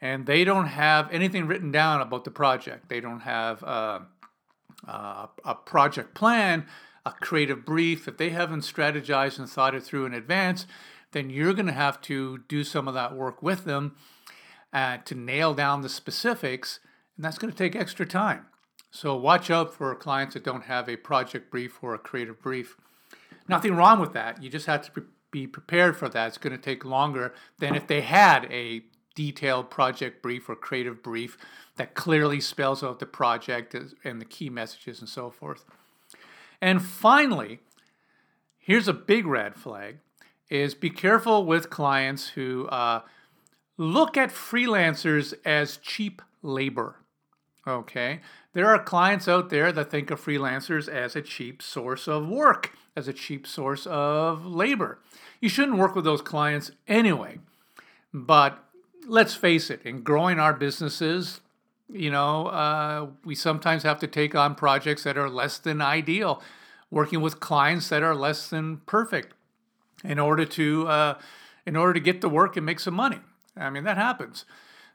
and 0.00 0.26
they 0.26 0.44
don't 0.44 0.66
have 0.66 1.10
anything 1.12 1.46
written 1.46 1.70
down 1.70 2.00
about 2.00 2.24
the 2.24 2.30
project, 2.30 2.88
they 2.88 3.00
don't 3.00 3.20
have 3.20 3.62
uh, 3.62 4.00
uh, 4.86 5.26
a 5.44 5.54
project 5.54 6.14
plan, 6.14 6.66
a 7.04 7.12
creative 7.12 7.64
brief, 7.64 8.08
if 8.08 8.16
they 8.16 8.30
haven't 8.30 8.60
strategized 8.60 9.38
and 9.38 9.48
thought 9.48 9.74
it 9.74 9.82
through 9.82 10.06
in 10.06 10.14
advance, 10.14 10.66
then 11.12 11.30
you're 11.30 11.54
going 11.54 11.66
to 11.66 11.72
have 11.72 12.00
to 12.02 12.38
do 12.48 12.64
some 12.64 12.88
of 12.88 12.94
that 12.94 13.14
work 13.14 13.42
with 13.42 13.64
them 13.64 13.96
uh, 14.72 14.98
to 15.04 15.14
nail 15.14 15.54
down 15.54 15.82
the 15.82 15.88
specifics, 15.88 16.80
and 17.16 17.24
that's 17.24 17.38
going 17.38 17.52
to 17.52 17.56
take 17.56 17.76
extra 17.76 18.06
time. 18.06 18.46
So 18.90 19.16
watch 19.16 19.50
out 19.50 19.74
for 19.74 19.94
clients 19.94 20.34
that 20.34 20.44
don't 20.44 20.64
have 20.64 20.88
a 20.88 20.96
project 20.96 21.50
brief 21.50 21.78
or 21.82 21.94
a 21.94 21.98
creative 21.98 22.40
brief. 22.40 22.76
Nothing 23.48 23.74
wrong 23.74 24.00
with 24.00 24.12
that. 24.12 24.42
You 24.42 24.50
just 24.50 24.66
have 24.66 24.92
to 24.92 25.04
be 25.30 25.46
prepared 25.46 25.96
for 25.96 26.08
that. 26.08 26.28
It's 26.28 26.38
going 26.38 26.56
to 26.56 26.62
take 26.62 26.84
longer 26.84 27.34
than 27.58 27.74
if 27.74 27.86
they 27.86 28.02
had 28.02 28.44
a 28.50 28.82
detailed 29.14 29.70
project 29.70 30.22
brief 30.22 30.48
or 30.48 30.56
creative 30.56 31.02
brief 31.02 31.36
that 31.76 31.94
clearly 31.94 32.40
spells 32.40 32.82
out 32.82 32.98
the 32.98 33.06
project 33.06 33.74
and 34.04 34.20
the 34.20 34.24
key 34.24 34.50
messages 34.50 35.00
and 35.00 35.08
so 35.08 35.30
forth. 35.30 35.64
And 36.60 36.82
finally, 36.82 37.60
here's 38.58 38.88
a 38.88 38.92
big 38.92 39.26
red 39.26 39.56
flag 39.56 39.98
is 40.50 40.74
be 40.74 40.90
careful 40.90 41.46
with 41.46 41.70
clients 41.70 42.28
who 42.30 42.66
uh, 42.68 43.00
look 43.78 44.16
at 44.16 44.30
freelancers 44.30 45.32
as 45.44 45.78
cheap 45.78 46.20
labor. 46.42 46.96
Okay, 47.66 48.20
there 48.54 48.66
are 48.66 48.82
clients 48.82 49.28
out 49.28 49.48
there 49.48 49.72
that 49.72 49.90
think 49.90 50.10
of 50.10 50.20
freelancers 50.20 50.88
as 50.88 51.16
a 51.16 51.22
cheap 51.22 51.62
source 51.62 52.06
of 52.06 52.28
work, 52.28 52.72
as 52.96 53.08
a 53.08 53.12
cheap 53.12 53.46
source 53.46 53.86
of 53.86 54.44
labor. 54.44 54.98
You 55.40 55.48
shouldn't 55.48 55.78
work 55.78 55.94
with 55.94 56.04
those 56.04 56.22
clients 56.22 56.72
anyway. 56.86 57.38
But 58.12 58.62
let's 59.06 59.34
face 59.34 59.70
it, 59.70 59.82
in 59.84 60.02
growing 60.02 60.38
our 60.38 60.52
businesses, 60.52 61.40
you 61.88 62.10
know, 62.10 62.46
uh, 62.46 63.06
we 63.24 63.34
sometimes 63.34 63.82
have 63.82 63.98
to 64.00 64.06
take 64.06 64.34
on 64.34 64.54
projects 64.54 65.04
that 65.04 65.18
are 65.18 65.28
less 65.28 65.58
than 65.58 65.80
ideal, 65.80 66.42
working 66.90 67.20
with 67.20 67.40
clients 67.40 67.88
that 67.88 68.02
are 68.02 68.14
less 68.14 68.48
than 68.48 68.78
perfect 68.86 69.34
in 70.04 70.18
order 70.18 70.44
to 70.44 70.88
uh, 70.88 71.18
in 71.66 71.76
order 71.76 71.94
to 71.94 72.00
get 72.00 72.20
the 72.20 72.28
work 72.28 72.56
and 72.56 72.66
make 72.66 72.80
some 72.80 72.94
money. 72.94 73.18
I 73.56 73.70
mean 73.70 73.84
that 73.84 73.96
happens. 73.96 74.44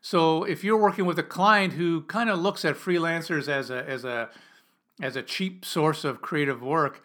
So 0.02 0.44
if 0.44 0.64
you're 0.64 0.78
working 0.78 1.06
with 1.06 1.20
a 1.20 1.24
client 1.24 1.74
who 1.74 2.02
kind 2.04 2.30
of 2.30 2.40
looks 2.40 2.66
at 2.66 2.76
freelancers 2.76 3.48
as 3.48 3.70
a 3.70 3.88
as 3.88 4.04
a 4.04 4.30
as 5.02 5.16
a 5.16 5.22
cheap 5.22 5.66
source 5.66 6.04
of 6.04 6.22
creative 6.22 6.62
work, 6.62 7.04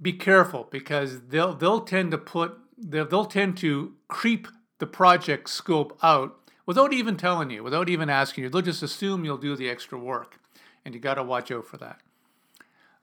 be 0.00 0.12
careful 0.12 0.68
because 0.70 1.22
they'll 1.28 1.54
they'll 1.54 1.80
tend 1.80 2.10
to 2.12 2.18
put 2.18 2.58
they'll, 2.78 3.06
they'll 3.06 3.24
tend 3.24 3.56
to 3.58 3.94
creep 4.08 4.48
the 4.84 4.90
project 4.90 5.48
scope 5.48 5.98
out 6.02 6.36
without 6.66 6.92
even 6.92 7.16
telling 7.16 7.48
you, 7.48 7.64
without 7.64 7.88
even 7.88 8.10
asking 8.10 8.44
you. 8.44 8.50
They'll 8.50 8.60
just 8.60 8.82
assume 8.82 9.24
you'll 9.24 9.38
do 9.38 9.56
the 9.56 9.70
extra 9.70 9.98
work, 9.98 10.38
and 10.84 10.94
you 10.94 11.00
got 11.00 11.14
to 11.14 11.22
watch 11.22 11.50
out 11.50 11.66
for 11.66 11.78
that. 11.78 12.00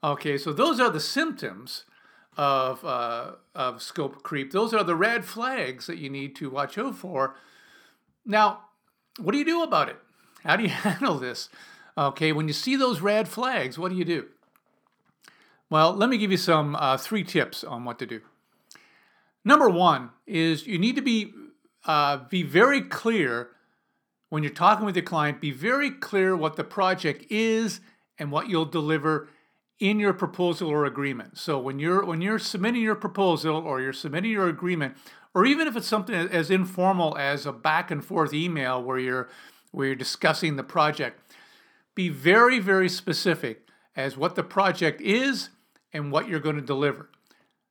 Okay, 0.04 0.38
so 0.38 0.52
those 0.52 0.78
are 0.78 0.90
the 0.90 1.00
symptoms 1.00 1.84
of, 2.36 2.84
uh, 2.84 3.32
of 3.56 3.82
scope 3.82 4.22
creep. 4.22 4.52
Those 4.52 4.72
are 4.72 4.84
the 4.84 4.94
red 4.94 5.24
flags 5.24 5.88
that 5.88 5.98
you 5.98 6.08
need 6.08 6.36
to 6.36 6.50
watch 6.50 6.78
out 6.78 6.94
for. 6.94 7.34
Now, 8.24 8.60
what 9.18 9.32
do 9.32 9.38
you 9.38 9.44
do 9.44 9.64
about 9.64 9.88
it? 9.88 9.96
How 10.44 10.54
do 10.54 10.62
you 10.62 10.68
handle 10.86 11.18
this? 11.18 11.48
Okay, 11.98 12.30
when 12.30 12.46
you 12.46 12.54
see 12.54 12.76
those 12.76 13.00
red 13.00 13.26
flags, 13.26 13.76
what 13.76 13.90
do 13.90 13.98
you 13.98 14.04
do? 14.04 14.28
Well, 15.68 15.92
let 15.92 16.08
me 16.08 16.16
give 16.16 16.30
you 16.30 16.36
some 16.36 16.76
uh, 16.76 16.96
three 16.96 17.24
tips 17.24 17.64
on 17.64 17.84
what 17.84 17.98
to 17.98 18.06
do. 18.06 18.20
Number 19.44 19.68
one 19.68 20.10
is 20.28 20.68
you 20.68 20.78
need 20.78 20.94
to 20.94 21.02
be 21.02 21.32
uh, 21.84 22.18
be 22.28 22.42
very 22.42 22.80
clear 22.80 23.50
when 24.28 24.42
you're 24.42 24.52
talking 24.52 24.86
with 24.86 24.96
your 24.96 25.04
client. 25.04 25.40
Be 25.40 25.50
very 25.50 25.90
clear 25.90 26.36
what 26.36 26.56
the 26.56 26.64
project 26.64 27.30
is 27.30 27.80
and 28.18 28.30
what 28.30 28.48
you'll 28.48 28.64
deliver 28.64 29.28
in 29.78 29.98
your 29.98 30.12
proposal 30.12 30.68
or 30.68 30.84
agreement. 30.84 31.36
So 31.36 31.58
when 31.58 31.78
you're 31.78 32.04
when 32.04 32.20
you're 32.20 32.38
submitting 32.38 32.82
your 32.82 32.94
proposal 32.94 33.56
or 33.56 33.80
you're 33.80 33.92
submitting 33.92 34.30
your 34.30 34.48
agreement, 34.48 34.96
or 35.34 35.44
even 35.44 35.66
if 35.66 35.76
it's 35.76 35.88
something 35.88 36.14
as 36.14 36.50
informal 36.50 37.16
as 37.18 37.46
a 37.46 37.52
back 37.52 37.90
and 37.90 38.04
forth 38.04 38.32
email 38.32 38.82
where 38.82 38.98
you're 38.98 39.28
where 39.72 39.88
you're 39.88 39.96
discussing 39.96 40.56
the 40.56 40.62
project, 40.62 41.20
be 41.94 42.08
very 42.08 42.60
very 42.60 42.88
specific 42.88 43.66
as 43.96 44.16
what 44.16 44.36
the 44.36 44.42
project 44.44 45.00
is 45.00 45.50
and 45.92 46.12
what 46.12 46.28
you're 46.28 46.40
going 46.40 46.56
to 46.56 46.62
deliver. 46.62 47.10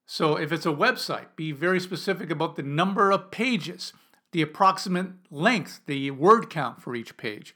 So 0.06 0.36
if 0.36 0.52
it's 0.52 0.66
a 0.66 0.70
website, 0.70 1.28
be 1.38 1.54
very 1.54 1.80
specific 1.80 2.30
about 2.30 2.58
the 2.58 2.64
number 2.64 3.12
of 3.12 3.32
pages, 3.32 3.94
the 4.32 4.42
approximate 4.42 5.12
length, 5.30 5.82
the 5.86 6.12
word 6.12 6.50
count 6.50 6.82
for 6.82 6.96
each 6.96 7.18
page. 7.18 7.56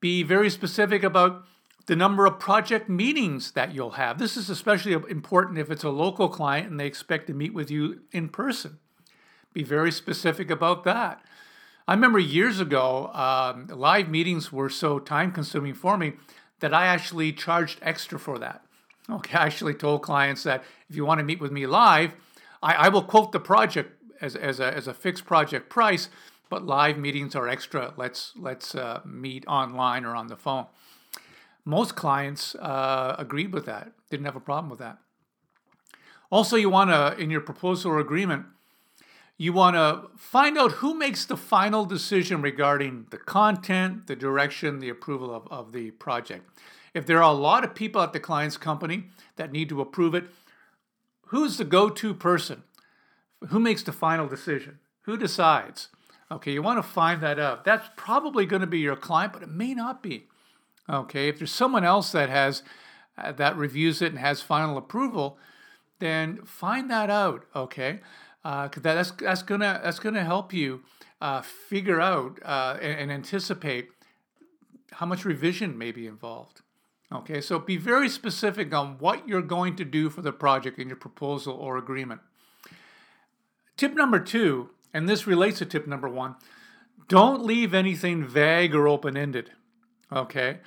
Be 0.00 0.22
very 0.22 0.50
specific 0.50 1.02
about 1.02 1.44
the 1.86 1.96
number 1.96 2.26
of 2.26 2.38
project 2.38 2.88
meetings 2.88 3.52
that 3.52 3.74
you'll 3.74 3.92
have. 3.92 4.18
This 4.18 4.36
is 4.36 4.48
especially 4.48 4.92
important 4.92 5.58
if 5.58 5.70
it's 5.70 5.84
a 5.84 5.90
local 5.90 6.28
client 6.28 6.70
and 6.70 6.78
they 6.78 6.86
expect 6.86 7.26
to 7.26 7.34
meet 7.34 7.52
with 7.52 7.70
you 7.70 8.00
in 8.12 8.28
person. 8.28 8.78
Be 9.52 9.62
very 9.62 9.92
specific 9.92 10.50
about 10.50 10.84
that. 10.84 11.22
I 11.86 11.94
remember 11.94 12.18
years 12.18 12.60
ago, 12.60 13.10
um, 13.12 13.66
live 13.66 14.08
meetings 14.08 14.52
were 14.52 14.70
so 14.70 14.98
time 14.98 15.32
consuming 15.32 15.74
for 15.74 15.98
me 15.98 16.14
that 16.60 16.72
I 16.72 16.86
actually 16.86 17.32
charged 17.32 17.80
extra 17.82 18.18
for 18.18 18.38
that. 18.38 18.64
Okay, 19.10 19.36
I 19.36 19.46
actually 19.46 19.74
told 19.74 20.02
clients 20.02 20.44
that 20.44 20.62
if 20.88 20.94
you 20.94 21.04
want 21.04 21.18
to 21.18 21.24
meet 21.24 21.40
with 21.40 21.50
me 21.50 21.66
live, 21.66 22.14
I, 22.62 22.74
I 22.74 22.88
will 22.88 23.02
quote 23.02 23.32
the 23.32 23.40
project 23.40 24.01
as, 24.22 24.36
as, 24.36 24.60
a, 24.60 24.74
as 24.74 24.86
a 24.86 24.94
fixed 24.94 25.26
project 25.26 25.68
price, 25.68 26.08
but 26.48 26.64
live 26.64 26.96
meetings 26.96 27.34
are 27.34 27.48
extra. 27.48 27.92
Let's, 27.96 28.32
let's 28.36 28.74
uh, 28.74 29.00
meet 29.04 29.44
online 29.46 30.04
or 30.04 30.14
on 30.14 30.28
the 30.28 30.36
phone. 30.36 30.66
Most 31.64 31.94
clients 31.94 32.54
uh, 32.54 33.16
agreed 33.18 33.52
with 33.52 33.66
that, 33.66 33.92
didn't 34.10 34.26
have 34.26 34.36
a 34.36 34.40
problem 34.40 34.70
with 34.70 34.78
that. 34.78 34.98
Also, 36.30 36.56
you 36.56 36.70
want 36.70 36.90
to, 36.90 37.22
in 37.22 37.30
your 37.30 37.42
proposal 37.42 37.92
or 37.92 37.98
agreement, 37.98 38.46
you 39.36 39.52
want 39.52 39.76
to 39.76 40.08
find 40.16 40.56
out 40.56 40.72
who 40.72 40.94
makes 40.94 41.24
the 41.24 41.36
final 41.36 41.84
decision 41.84 42.40
regarding 42.42 43.06
the 43.10 43.18
content, 43.18 44.06
the 44.06 44.16
direction, 44.16 44.78
the 44.78 44.88
approval 44.88 45.34
of, 45.34 45.46
of 45.50 45.72
the 45.72 45.90
project. 45.90 46.48
If 46.94 47.06
there 47.06 47.18
are 47.18 47.32
a 47.32 47.36
lot 47.36 47.64
of 47.64 47.74
people 47.74 48.02
at 48.02 48.12
the 48.12 48.20
client's 48.20 48.56
company 48.56 49.04
that 49.36 49.52
need 49.52 49.68
to 49.70 49.80
approve 49.80 50.14
it, 50.14 50.24
who's 51.26 51.56
the 51.56 51.64
go 51.64 51.88
to 51.88 52.14
person? 52.14 52.62
Who 53.48 53.58
makes 53.58 53.82
the 53.82 53.92
final 53.92 54.26
decision? 54.26 54.78
Who 55.02 55.16
decides? 55.16 55.88
Okay, 56.30 56.52
you 56.52 56.62
want 56.62 56.78
to 56.78 56.82
find 56.82 57.20
that 57.22 57.38
out. 57.38 57.64
That's 57.64 57.88
probably 57.96 58.46
going 58.46 58.60
to 58.60 58.66
be 58.66 58.78
your 58.78 58.96
client, 58.96 59.32
but 59.32 59.42
it 59.42 59.50
may 59.50 59.74
not 59.74 60.02
be. 60.02 60.28
Okay, 60.88 61.28
if 61.28 61.38
there's 61.38 61.52
someone 61.52 61.84
else 61.84 62.12
that 62.12 62.28
has 62.28 62.62
uh, 63.18 63.32
that 63.32 63.56
reviews 63.56 64.00
it 64.00 64.12
and 64.12 64.18
has 64.18 64.40
final 64.40 64.76
approval, 64.76 65.38
then 65.98 66.38
find 66.44 66.90
that 66.90 67.10
out. 67.10 67.44
Okay, 67.54 68.00
uh, 68.44 68.68
that's 68.76 69.10
that's 69.12 69.42
gonna 69.42 69.80
that's 69.82 69.98
gonna 69.98 70.24
help 70.24 70.52
you 70.52 70.82
uh, 71.20 71.42
figure 71.42 72.00
out 72.00 72.40
uh, 72.44 72.78
and, 72.80 72.98
and 72.98 73.12
anticipate 73.12 73.90
how 74.92 75.06
much 75.06 75.24
revision 75.24 75.76
may 75.78 75.92
be 75.92 76.06
involved. 76.06 76.62
Okay, 77.12 77.40
so 77.40 77.58
be 77.58 77.76
very 77.76 78.08
specific 78.08 78.74
on 78.74 78.96
what 78.98 79.28
you're 79.28 79.42
going 79.42 79.76
to 79.76 79.84
do 79.84 80.08
for 80.08 80.22
the 80.22 80.32
project 80.32 80.78
in 80.78 80.88
your 80.88 80.96
proposal 80.96 81.54
or 81.54 81.76
agreement. 81.76 82.22
Tip 83.82 83.96
number 83.96 84.20
two, 84.20 84.70
and 84.94 85.08
this 85.08 85.26
relates 85.26 85.58
to 85.58 85.66
tip 85.66 85.88
number 85.88 86.08
one, 86.08 86.36
don't 87.08 87.44
leave 87.44 87.74
anything 87.74 88.24
vague 88.24 88.76
or 88.76 88.86
open 88.86 89.16
ended. 89.16 89.50
Okay. 90.12 90.58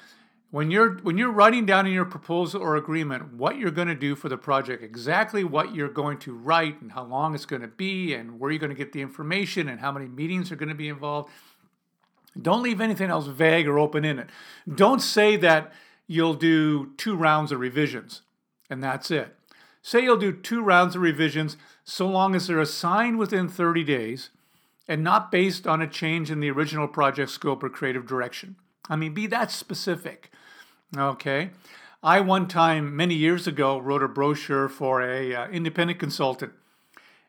When 0.51 0.69
you're 0.69 0.95
when 0.95 1.17
you're 1.17 1.31
writing 1.31 1.65
down 1.65 1.87
in 1.87 1.93
your 1.93 2.03
proposal 2.03 2.61
or 2.61 2.75
agreement 2.75 3.35
what 3.35 3.57
you're 3.57 3.71
going 3.71 3.87
to 3.87 3.95
do 3.95 4.15
for 4.17 4.27
the 4.27 4.35
project, 4.37 4.83
exactly 4.83 5.45
what 5.45 5.73
you're 5.73 5.87
going 5.87 6.17
to 6.17 6.33
write 6.33 6.81
and 6.81 6.91
how 6.91 7.05
long 7.05 7.33
it's 7.33 7.45
going 7.45 7.61
to 7.61 7.69
be 7.69 8.13
and 8.13 8.37
where 8.37 8.51
you're 8.51 8.59
going 8.59 8.69
to 8.69 8.75
get 8.75 8.91
the 8.91 9.01
information 9.01 9.69
and 9.69 9.79
how 9.79 9.93
many 9.93 10.07
meetings 10.07 10.51
are 10.51 10.57
going 10.57 10.67
to 10.67 10.75
be 10.75 10.89
involved, 10.89 11.29
Don't 12.41 12.63
leave 12.63 12.81
anything 12.81 13.09
else 13.09 13.27
vague 13.27 13.65
or 13.65 13.79
open 13.79 14.03
it. 14.03 14.29
Don't 14.67 15.01
say 15.01 15.37
that 15.37 15.71
you'll 16.05 16.33
do 16.33 16.91
two 16.97 17.15
rounds 17.15 17.53
of 17.53 17.61
revisions 17.61 18.23
and 18.69 18.83
that's 18.83 19.09
it. 19.09 19.37
Say 19.85 20.01
you'll 20.01 20.17
do 20.17 20.31
two 20.31 20.63
rounds 20.63 20.95
of 20.95 21.03
revisions 21.03 21.57
so 21.83 22.07
long 22.07 22.33
as 22.33 22.47
they're 22.47 22.59
assigned 22.59 23.19
within 23.19 23.47
30 23.47 23.83
days 23.83 24.31
and 24.87 25.03
not 25.03 25.31
based 25.31 25.67
on 25.67 25.79
a 25.79 25.87
change 25.87 26.31
in 26.31 26.39
the 26.39 26.49
original 26.49 26.87
project 26.87 27.29
scope 27.29 27.61
or 27.61 27.69
creative 27.69 28.07
direction. 28.07 28.55
I 28.89 28.95
mean, 28.95 29.13
be 29.13 29.27
that 29.27 29.51
specific. 29.51 30.31
Okay. 30.97 31.51
I 32.01 32.19
one 32.19 32.47
time 32.47 32.95
many 32.95 33.13
years 33.13 33.45
ago 33.45 33.77
wrote 33.77 34.01
a 34.01 34.07
brochure 34.07 34.67
for 34.67 35.03
a 35.03 35.35
uh, 35.35 35.47
independent 35.49 35.99
consultant, 35.99 36.53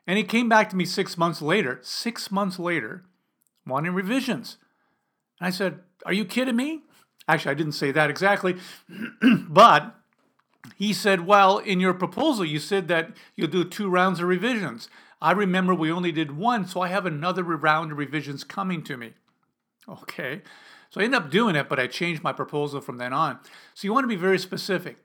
and 0.07 0.17
he 0.17 0.23
came 0.23 0.49
back 0.49 0.71
to 0.71 0.75
me 0.75 0.85
six 0.85 1.15
months 1.15 1.43
later. 1.43 1.79
Six 1.83 2.31
months 2.31 2.57
later, 2.57 3.03
wanting 3.67 3.93
revisions. 3.93 4.57
And 5.39 5.45
I 5.45 5.51
said, 5.51 5.81
"Are 6.07 6.13
you 6.13 6.25
kidding 6.25 6.55
me?" 6.55 6.81
Actually, 7.27 7.51
I 7.51 7.55
didn't 7.55 7.73
say 7.73 7.91
that 7.91 8.09
exactly, 8.09 8.55
but 9.47 9.96
he 10.75 10.93
said, 10.93 11.25
Well, 11.25 11.57
in 11.57 11.79
your 11.79 11.93
proposal, 11.93 12.45
you 12.45 12.59
said 12.59 12.87
that 12.87 13.11
you'll 13.35 13.47
do 13.47 13.63
two 13.63 13.89
rounds 13.89 14.19
of 14.19 14.27
revisions. 14.27 14.89
I 15.21 15.31
remember 15.31 15.73
we 15.73 15.91
only 15.91 16.11
did 16.11 16.37
one, 16.37 16.67
so 16.67 16.81
I 16.81 16.89
have 16.89 17.05
another 17.05 17.43
round 17.43 17.91
of 17.91 17.97
revisions 17.97 18.43
coming 18.43 18.83
to 18.83 18.97
me. 18.97 19.13
Okay. 19.87 20.41
So 20.89 21.01
I 21.01 21.03
ended 21.03 21.21
up 21.21 21.31
doing 21.31 21.55
it, 21.55 21.67
but 21.67 21.79
I 21.79 21.87
changed 21.87 22.23
my 22.23 22.33
proposal 22.33 22.81
from 22.81 22.97
then 22.97 23.13
on. 23.13 23.39
So 23.73 23.87
you 23.87 23.93
want 23.93 24.03
to 24.03 24.09
be 24.09 24.15
very 24.15 24.39
specific. 24.39 24.97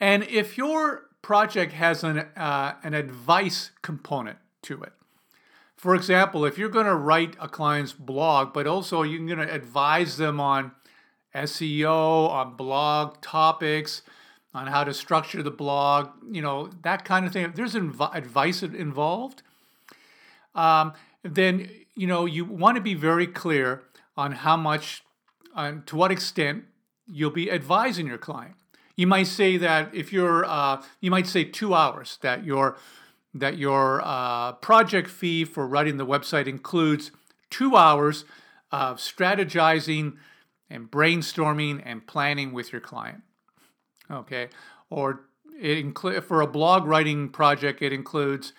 And 0.00 0.24
if 0.24 0.58
your 0.58 1.06
project 1.22 1.72
has 1.72 2.04
an, 2.04 2.18
uh, 2.36 2.74
an 2.82 2.94
advice 2.94 3.70
component 3.82 4.38
to 4.62 4.82
it, 4.82 4.92
for 5.76 5.94
example, 5.94 6.44
if 6.44 6.58
you're 6.58 6.68
going 6.68 6.86
to 6.86 6.94
write 6.94 7.36
a 7.40 7.48
client's 7.48 7.92
blog, 7.92 8.52
but 8.52 8.66
also 8.66 9.02
you're 9.02 9.26
going 9.26 9.46
to 9.46 9.52
advise 9.52 10.16
them 10.16 10.38
on 10.38 10.72
SEO, 11.34 12.28
on 12.28 12.54
blog 12.54 13.20
topics, 13.20 14.02
on 14.54 14.66
how 14.66 14.84
to 14.84 14.92
structure 14.92 15.42
the 15.42 15.50
blog, 15.50 16.10
you 16.30 16.42
know, 16.42 16.70
that 16.82 17.04
kind 17.04 17.26
of 17.26 17.32
thing. 17.32 17.52
There's 17.54 17.74
inv- 17.74 18.14
advice 18.14 18.62
involved, 18.62 19.42
um, 20.54 20.92
then, 21.22 21.70
you 21.94 22.06
know, 22.06 22.26
you 22.26 22.44
want 22.44 22.76
to 22.76 22.82
be 22.82 22.94
very 22.94 23.26
clear 23.26 23.82
on 24.16 24.32
how 24.32 24.56
much, 24.56 25.02
on 25.54 25.82
to 25.86 25.96
what 25.96 26.10
extent 26.10 26.64
you'll 27.06 27.30
be 27.30 27.50
advising 27.50 28.06
your 28.06 28.18
client. 28.18 28.54
You 28.96 29.06
might 29.06 29.26
say 29.26 29.56
that 29.56 29.94
if 29.94 30.12
you're, 30.12 30.44
uh, 30.44 30.82
you 31.00 31.10
might 31.10 31.26
say 31.26 31.44
two 31.44 31.74
hours 31.74 32.18
that 32.22 32.44
your 32.44 32.76
that 33.34 33.56
your 33.56 34.02
uh, 34.04 34.52
project 34.52 35.08
fee 35.08 35.44
for 35.46 35.66
writing 35.66 35.96
the 35.96 36.04
website 36.04 36.46
includes 36.46 37.10
two 37.48 37.76
hours 37.76 38.26
of 38.70 38.98
strategizing 38.98 40.16
and 40.68 40.90
brainstorming 40.90 41.80
and 41.84 42.06
planning 42.06 42.52
with 42.52 42.72
your 42.72 42.80
client. 42.82 43.22
Okay, 44.10 44.48
or 44.90 45.22
it 45.60 45.78
include 45.78 46.24
for 46.24 46.40
a 46.40 46.46
blog 46.46 46.86
writing 46.86 47.28
project, 47.28 47.82
it 47.82 47.92
includes 47.92 48.52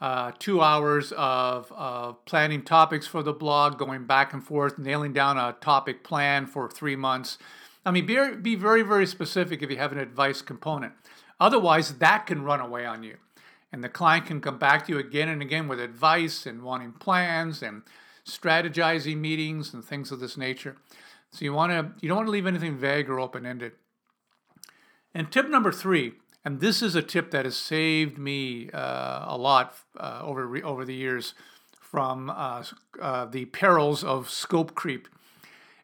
uh, 0.00 0.32
two 0.38 0.62
hours 0.62 1.12
of, 1.12 1.70
of 1.72 2.24
planning 2.24 2.62
topics 2.62 3.06
for 3.06 3.22
the 3.22 3.32
blog, 3.32 3.78
going 3.78 4.04
back 4.04 4.32
and 4.32 4.42
forth, 4.42 4.78
nailing 4.78 5.12
down 5.12 5.36
a 5.36 5.54
topic 5.60 6.02
plan 6.02 6.46
for 6.46 6.70
three 6.70 6.96
months. 6.96 7.38
I 7.84 7.90
mean, 7.90 8.06
be, 8.06 8.36
be 8.36 8.54
very, 8.56 8.82
very 8.82 9.06
specific 9.06 9.62
if 9.62 9.70
you 9.70 9.76
have 9.76 9.92
an 9.92 9.98
advice 9.98 10.42
component. 10.42 10.94
Otherwise, 11.38 11.98
that 11.98 12.26
can 12.26 12.42
run 12.42 12.60
away 12.60 12.84
on 12.84 13.02
you. 13.02 13.16
And 13.72 13.84
the 13.84 13.88
client 13.88 14.26
can 14.26 14.40
come 14.40 14.58
back 14.58 14.86
to 14.86 14.92
you 14.92 14.98
again 14.98 15.28
and 15.28 15.40
again 15.40 15.68
with 15.68 15.80
advice 15.80 16.44
and 16.44 16.62
wanting 16.62 16.92
plans 16.92 17.62
and 17.62 17.82
strategizing 18.26 19.18
meetings 19.18 19.72
and 19.72 19.84
things 19.84 20.10
of 20.12 20.20
this 20.20 20.36
nature. 20.36 20.76
So 21.30 21.44
you 21.44 21.52
want 21.52 21.72
to 21.72 21.92
you 22.00 22.08
don't 22.08 22.16
want 22.16 22.26
to 22.26 22.32
leave 22.32 22.46
anything 22.46 22.76
vague 22.76 23.08
or 23.08 23.20
open 23.20 23.46
ended. 23.46 23.72
And 25.14 25.30
tip 25.30 25.48
number 25.48 25.72
three, 25.72 26.14
and 26.44 26.60
this 26.60 26.82
is 26.82 26.94
a 26.94 27.02
tip 27.02 27.30
that 27.32 27.44
has 27.44 27.56
saved 27.56 28.18
me 28.18 28.70
uh, 28.70 29.24
a 29.26 29.36
lot 29.36 29.74
uh, 29.98 30.20
over 30.22 30.64
over 30.64 30.84
the 30.84 30.94
years 30.94 31.34
from 31.80 32.30
uh, 32.30 32.64
uh, 33.00 33.26
the 33.26 33.46
perils 33.46 34.04
of 34.04 34.30
scope 34.30 34.74
creep, 34.74 35.08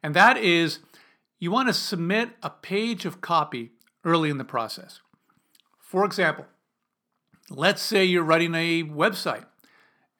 and 0.02 0.14
that 0.14 0.36
is 0.36 0.78
you 1.38 1.50
want 1.50 1.68
to 1.68 1.74
submit 1.74 2.30
a 2.42 2.50
page 2.50 3.04
of 3.04 3.20
copy 3.20 3.72
early 4.04 4.30
in 4.30 4.38
the 4.38 4.44
process. 4.44 5.00
For 5.78 6.04
example, 6.04 6.46
let's 7.50 7.82
say 7.82 8.04
you're 8.04 8.22
writing 8.22 8.54
a 8.54 8.84
website, 8.84 9.46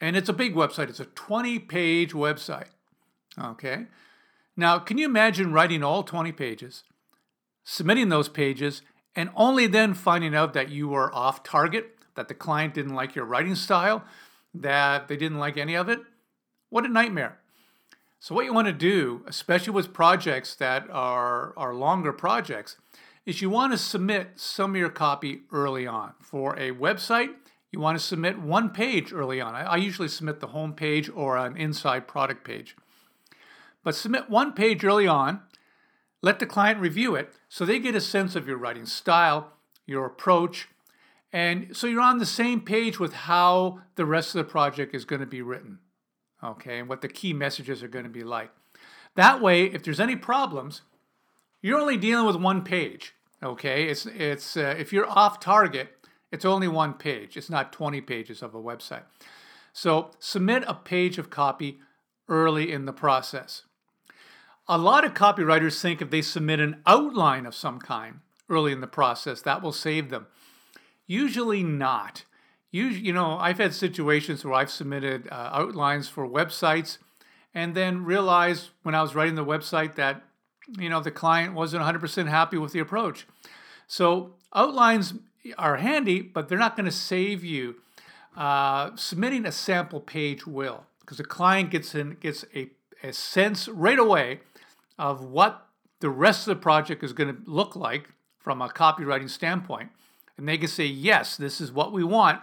and 0.01 0.17
it's 0.17 0.29
a 0.29 0.35
big 0.35 0.55
website. 0.55 0.89
It's 0.89 1.01
a 1.01 1.07
20-page 1.07 2.13
website. 2.13 2.69
Okay. 3.39 3.87
Now, 4.57 4.79
can 4.79 4.99
you 4.99 5.07
imagine 5.07 5.53
writing 5.53 5.83
all 5.83 6.03
20 6.03 6.33
pages, 6.33 6.83
submitting 7.65 8.09
those 8.09 8.29
pages, 8.29 8.83
and 9.17 9.31
only 9.35 9.67
then 9.67 9.95
finding 9.95 10.35
out 10.35 10.53
that 10.53 10.69
you 10.69 10.89
were 10.89 11.13
off 11.15 11.43
target, 11.43 11.97
that 12.15 12.29
the 12.29 12.35
client 12.35 12.75
didn't 12.75 12.95
like 12.95 13.15
your 13.15 13.25
writing 13.25 13.55
style, 13.55 14.05
that 14.55 15.09
they 15.09 15.17
didn't 15.17 15.39
like 15.39 15.57
any 15.57 15.75
of 15.75 15.89
it. 15.89 16.01
What 16.69 16.85
a 16.85 16.89
nightmare. 16.89 17.39
So, 18.21 18.35
what 18.35 18.45
you 18.45 18.53
want 18.53 18.67
to 18.67 18.73
do, 18.73 19.23
especially 19.27 19.73
with 19.73 19.93
projects 19.93 20.55
that 20.57 20.89
are, 20.91 21.55
are 21.57 21.75
longer 21.75 22.13
projects, 22.13 22.77
is 23.25 23.41
you 23.41 23.51
want 23.51 23.73
to 23.73 23.79
submit 23.79 24.33
some 24.37 24.71
of 24.73 24.77
your 24.77 24.91
copy 24.91 25.43
early 25.53 25.87
on. 25.87 26.13
For 26.21 26.55
a 26.59 26.71
website, 26.73 27.35
you 27.73 27.81
want 27.81 27.99
to 27.99 28.05
submit 28.05 28.39
one 28.39 28.71
page 28.71 29.13
early 29.13 29.41
on. 29.41 29.55
I, 29.55 29.63
I 29.63 29.77
usually 29.77 30.09
submit 30.09 30.41
the 30.41 30.49
home 30.49 30.73
page 30.73 31.11
or 31.11 31.37
an 31.37 31.57
inside 31.57 32.07
product 32.09 32.45
page. 32.45 32.77
But 33.83 33.95
submit 33.95 34.29
one 34.29 34.53
page 34.53 34.85
early 34.85 35.07
on 35.07 35.43
let 36.23 36.39
the 36.39 36.47
client 36.47 36.81
review 36.81 37.15
it 37.15 37.33
so 37.49 37.65
they 37.65 37.79
get 37.79 37.95
a 37.95 38.01
sense 38.01 38.35
of 38.35 38.47
your 38.47 38.57
writing 38.57 38.87
style, 38.87 39.53
your 39.87 40.07
approach, 40.07 40.69
and 41.33 41.77
so 41.77 41.87
you're 41.87 42.01
on 42.01 42.19
the 42.19 42.27
same 42.27 42.61
page 42.61 42.99
with 42.99 43.13
how 43.13 43.81
the 43.97 44.07
rest 44.07 44.35
of 44.35 44.39
the 44.39 44.51
project 44.51 44.95
is 44.95 45.05
going 45.05 45.21
to 45.21 45.27
be 45.27 45.43
written, 45.43 45.81
okay, 46.43 46.79
and 46.79 46.89
what 46.89 47.03
the 47.03 47.09
key 47.09 47.33
messages 47.33 47.83
are 47.83 47.89
going 47.89 48.05
to 48.05 48.11
be 48.11 48.25
like. 48.25 48.51
That 49.17 49.43
way, 49.43 49.65
if 49.65 49.83
there's 49.83 50.01
any 50.01 50.17
problems, 50.17 50.83
you're 51.61 51.81
only 51.81 51.97
dealing 51.97 52.27
with 52.27 52.37
one 52.37 52.63
page, 52.63 53.15
okay? 53.43 53.89
It's 53.89 54.07
it's 54.07 54.57
uh, 54.57 54.75
if 54.79 54.93
you're 54.93 55.09
off 55.09 55.41
target, 55.41 55.91
it's 56.33 56.45
only 56.45 56.69
one 56.69 56.95
page. 56.95 57.37
It's 57.37 57.51
not 57.51 57.73
20 57.73 58.01
pages 58.01 58.43
of 58.43 58.55
a 58.55 58.63
website. 58.63 59.03
So 59.73 60.13
submit 60.19 60.65
a 60.67 60.75
page 60.75 61.19
of 61.19 61.29
copy 61.29 61.81
early 62.29 62.73
in 62.73 62.87
the 62.87 62.93
process. 62.93 63.63
A 64.69 64.79
lot 64.79 65.05
of 65.05 65.15
copywriters 65.15 65.81
think 65.81 66.03
if 66.03 66.11
they 66.11 66.23
submit 66.23 66.59
an 66.59 66.83
outline 66.87 67.47
of 67.47 67.55
some 67.55 67.79
kind 67.79 68.21
early 68.49 68.73
in 68.73 68.81
the 68.81 68.89
process, 68.89 69.41
that 69.43 69.63
will 69.63 69.73
save 69.73 70.11
them. 70.11 70.27
Usually 71.07 71.63
not. 71.63 72.25
Usually, 72.73 73.07
you 73.07 73.13
know, 73.13 73.39
I've 73.39 73.59
had 73.59 73.75
situations 73.75 74.45
where 74.45 74.55
I've 74.55 74.71
submitted 74.71 75.29
uh, 75.31 75.51
outlines 75.53 76.09
for 76.09 76.27
websites 76.29 76.99
and 77.55 77.75
then 77.75 78.05
realized 78.05 78.71
when 78.83 78.95
I 78.95 79.03
was 79.03 79.15
writing 79.15 79.37
the 79.37 79.45
website 79.45 79.95
that, 79.95 80.23
you 80.79 80.91
know, 80.91 81.01
the 81.01 81.13
client 81.13 81.55
wasn't 81.55 81.85
100% 81.85 82.29
happy 82.29 82.59
with 82.59 82.73
the 82.73 82.81
approach. 82.81 83.27
So 83.87 84.35
outlines 84.53 85.15
are 85.57 85.77
handy, 85.77 86.23
but 86.23 86.49
they're 86.49 86.59
not 86.59 86.77
going 86.77 86.87
to 86.87 86.93
save 86.93 87.45
you. 87.45 87.77
Uh, 88.37 88.91
submitting 88.97 89.47
a 89.47 89.53
sample 89.53 90.01
page 90.01 90.47
will, 90.47 90.85
because 91.01 91.17
the 91.17 91.25
client 91.25 91.71
gets 91.71 91.95
in 91.95 92.17
gets 92.21 92.45
a, 92.55 92.69
a 93.03 93.13
sense 93.13 93.69
right 93.69 93.99
away 93.99 94.41
of 94.99 95.23
what 95.23 95.67
the 96.01 96.11
rest 96.11 96.47
of 96.47 96.57
the 96.57 96.63
project 96.63 97.03
is 97.03 97.13
going 97.13 97.35
to 97.35 97.51
look 97.51 97.77
like 97.77 98.11
from 98.39 98.63
a 98.63 98.69
copywriting 98.69 99.31
standpoint. 99.31 99.91
And 100.37 100.49
they 100.49 100.59
can 100.59 100.69
say, 100.69 100.85
yes, 100.85 101.37
this 101.37 101.61
is 101.61 101.73
what 101.73 101.93
we 101.93 102.05
want. 102.05 102.41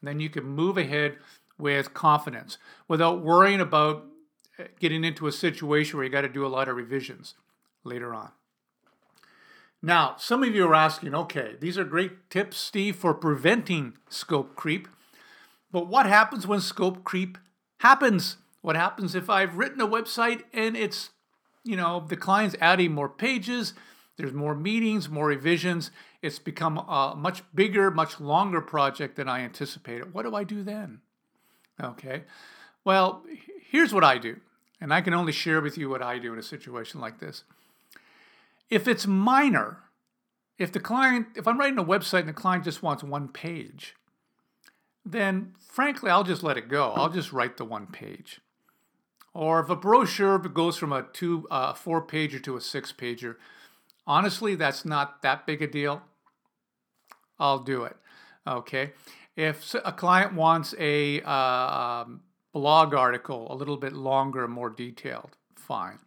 And 0.00 0.08
then 0.08 0.20
you 0.20 0.30
can 0.30 0.44
move 0.44 0.78
ahead 0.78 1.18
with 1.58 1.94
confidence 1.94 2.58
without 2.88 3.22
worrying 3.22 3.60
about 3.60 4.04
eh, 4.58 4.64
getting 4.80 5.04
into 5.04 5.26
a 5.26 5.32
situation 5.32 5.96
where 5.96 6.04
you 6.04 6.10
got 6.10 6.22
to 6.22 6.28
do 6.28 6.46
a 6.46 6.48
lot 6.48 6.68
of 6.68 6.76
revisions 6.76 7.34
later 7.84 8.14
on. 8.14 8.30
Now, 9.82 10.14
some 10.16 10.44
of 10.44 10.54
you 10.54 10.66
are 10.68 10.74
asking, 10.74 11.14
okay, 11.14 11.56
these 11.60 11.76
are 11.76 11.84
great 11.84 12.30
tips, 12.30 12.56
Steve, 12.56 12.94
for 12.94 13.14
preventing 13.14 13.94
scope 14.08 14.54
creep. 14.54 14.86
But 15.72 15.88
what 15.88 16.06
happens 16.06 16.46
when 16.46 16.60
scope 16.60 17.02
creep 17.02 17.36
happens? 17.78 18.36
What 18.60 18.76
happens 18.76 19.16
if 19.16 19.28
I've 19.28 19.56
written 19.56 19.80
a 19.80 19.88
website 19.88 20.42
and 20.52 20.76
it's 20.76 21.10
you 21.64 21.76
know, 21.76 22.04
the 22.06 22.16
client's 22.16 22.56
adding 22.60 22.92
more 22.92 23.08
pages, 23.08 23.74
there's 24.16 24.32
more 24.32 24.54
meetings, 24.54 25.08
more 25.08 25.26
revisions. 25.26 25.90
It's 26.20 26.38
become 26.38 26.78
a 26.78 27.14
much 27.16 27.42
bigger, 27.54 27.90
much 27.90 28.20
longer 28.20 28.60
project 28.60 29.16
than 29.16 29.28
I 29.28 29.40
anticipated. 29.40 30.12
What 30.12 30.24
do 30.24 30.34
I 30.34 30.44
do 30.44 30.62
then? 30.62 31.00
Okay. 31.82 32.24
Well, 32.84 33.24
here's 33.70 33.94
what 33.94 34.04
I 34.04 34.18
do. 34.18 34.36
And 34.80 34.92
I 34.92 35.00
can 35.00 35.14
only 35.14 35.32
share 35.32 35.60
with 35.60 35.78
you 35.78 35.88
what 35.88 36.02
I 36.02 36.18
do 36.18 36.32
in 36.32 36.38
a 36.38 36.42
situation 36.42 37.00
like 37.00 37.20
this. 37.20 37.44
If 38.68 38.86
it's 38.86 39.06
minor, 39.06 39.78
if 40.58 40.72
the 40.72 40.80
client, 40.80 41.28
if 41.34 41.48
I'm 41.48 41.58
writing 41.58 41.78
a 41.78 41.84
website 41.84 42.20
and 42.20 42.28
the 42.28 42.34
client 42.34 42.64
just 42.64 42.82
wants 42.82 43.02
one 43.02 43.28
page, 43.28 43.94
then 45.04 45.54
frankly, 45.58 46.10
I'll 46.10 46.24
just 46.24 46.42
let 46.42 46.56
it 46.56 46.68
go. 46.68 46.92
I'll 46.92 47.08
just 47.08 47.32
write 47.32 47.56
the 47.56 47.64
one 47.64 47.86
page. 47.86 48.40
Or 49.34 49.60
if 49.60 49.70
a 49.70 49.76
brochure 49.76 50.38
goes 50.38 50.76
from 50.76 50.92
a 50.92 51.06
two, 51.12 51.46
uh, 51.50 51.72
four 51.72 52.06
pager 52.06 52.42
to 52.42 52.56
a 52.56 52.60
six 52.60 52.92
pager, 52.92 53.36
honestly, 54.06 54.54
that's 54.54 54.84
not 54.84 55.22
that 55.22 55.46
big 55.46 55.62
a 55.62 55.66
deal. 55.66 56.02
I'll 57.38 57.60
do 57.60 57.84
it. 57.84 57.96
Okay. 58.46 58.92
If 59.36 59.74
a 59.84 59.92
client 59.92 60.34
wants 60.34 60.74
a 60.78 61.22
uh, 61.22 62.04
blog 62.52 62.94
article 62.94 63.46
a 63.50 63.54
little 63.56 63.78
bit 63.78 63.94
longer, 63.94 64.46
more 64.46 64.68
detailed, 64.68 65.36
fine. 65.56 65.98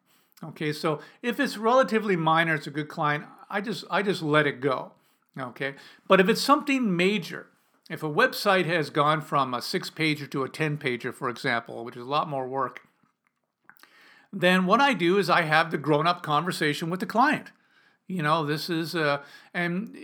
Okay, 0.44 0.72
so 0.74 1.00
if 1.24 1.40
it's 1.40 1.58
relatively 1.58 2.16
minor, 2.16 2.54
it's 2.54 2.68
a 2.68 2.72
good 2.72 2.88
client. 2.88 3.26
I 3.50 3.62
just 3.62 3.86
I 3.90 4.04
just 4.04 4.22
let 4.22 4.46
it 4.46 4.62
go. 4.62 4.92
Okay, 5.40 5.76
but 6.08 6.20
if 6.20 6.30
it's 6.30 6.42
something 6.42 6.96
major, 6.96 7.48
if 7.90 8.04
a 8.04 8.10
website 8.10 8.66
has 8.66 8.90
gone 8.90 9.22
from 9.22 9.54
a 9.54 9.62
six 9.62 9.90
pager 9.90 10.30
to 10.32 10.44
a 10.44 10.50
10 10.50 10.78
pager, 10.78 11.14
for 11.14 11.30
example, 11.30 11.84
which 11.84 11.96
is 11.96 12.04
a 12.04 12.10
lot 12.10 12.30
more 12.30 12.48
work, 12.48 12.85
then 14.36 14.65
what 14.65 14.82
I 14.82 14.93
do 14.93 15.17
is 15.17 15.30
I 15.30 15.43
have 15.43 15.71
the 15.71 15.78
grown 15.78 16.06
up 16.06 16.21
conversation 16.21 16.89
with 16.89 17.00
the 17.00 17.06
client. 17.06 17.52
You 18.08 18.21
know, 18.21 18.45
this 18.45 18.69
is, 18.69 18.93
uh, 18.93 19.24
and 19.54 19.95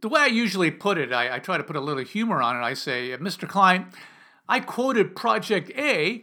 the 0.00 0.08
way 0.08 0.20
I 0.20 0.26
usually 0.26 0.70
put 0.70 0.96
it, 0.96 1.12
I, 1.12 1.34
I 1.34 1.38
try 1.40 1.58
to 1.58 1.64
put 1.64 1.76
a 1.76 1.80
little 1.80 2.04
humor 2.04 2.40
on 2.40 2.56
it. 2.56 2.60
I 2.60 2.74
say, 2.74 3.16
Mr. 3.18 3.48
Client, 3.48 3.86
I 4.48 4.60
quoted 4.60 5.16
Project 5.16 5.72
A 5.76 6.22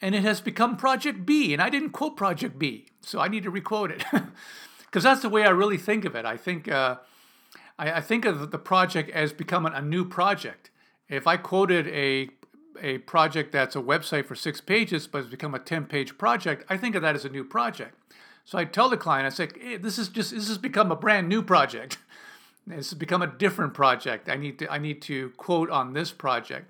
and 0.00 0.14
it 0.14 0.22
has 0.22 0.40
become 0.40 0.76
Project 0.76 1.26
B, 1.26 1.52
and 1.52 1.62
I 1.62 1.70
didn't 1.70 1.90
quote 1.90 2.16
Project 2.16 2.58
B, 2.58 2.86
so 3.00 3.18
I 3.18 3.28
need 3.28 3.42
to 3.42 3.50
requote 3.50 3.90
it. 3.90 4.04
Because 4.86 5.02
that's 5.02 5.20
the 5.20 5.28
way 5.28 5.42
I 5.44 5.50
really 5.50 5.76
think 5.76 6.06
of 6.06 6.14
it. 6.14 6.24
I 6.24 6.38
think, 6.38 6.68
uh, 6.68 6.96
I, 7.78 7.94
I, 7.94 8.00
think 8.00 8.24
of 8.24 8.50
the 8.50 8.58
project 8.58 9.10
as 9.10 9.32
becoming 9.32 9.74
a 9.74 9.82
new 9.82 10.06
project. 10.06 10.70
If 11.08 11.26
I 11.26 11.36
quoted 11.36 11.86
a 11.88 12.30
a 12.80 12.98
project 12.98 13.52
that's 13.52 13.76
a 13.76 13.80
website 13.80 14.26
for 14.26 14.34
six 14.34 14.60
pages, 14.60 15.06
but 15.06 15.18
it's 15.18 15.28
become 15.28 15.54
a 15.54 15.58
10 15.58 15.86
page 15.86 16.18
project, 16.18 16.64
I 16.68 16.76
think 16.76 16.94
of 16.94 17.02
that 17.02 17.14
as 17.14 17.24
a 17.24 17.28
new 17.28 17.44
project. 17.44 17.94
So 18.44 18.58
I 18.58 18.64
tell 18.64 18.88
the 18.88 18.96
client, 18.96 19.26
I 19.26 19.30
say, 19.30 19.48
hey, 19.60 19.76
this 19.76 19.98
is 19.98 20.08
just 20.08 20.30
this 20.30 20.48
has 20.48 20.58
become 20.58 20.92
a 20.92 20.96
brand 20.96 21.28
new 21.28 21.42
project. 21.42 21.98
This 22.68 22.90
has 22.90 22.98
become 22.98 23.22
a 23.22 23.28
different 23.28 23.74
project. 23.74 24.28
I 24.28 24.34
need 24.34 24.58
to 24.58 24.68
I 24.68 24.78
need 24.78 25.00
to 25.02 25.30
quote 25.36 25.70
on 25.70 25.92
this 25.92 26.10
project. 26.10 26.68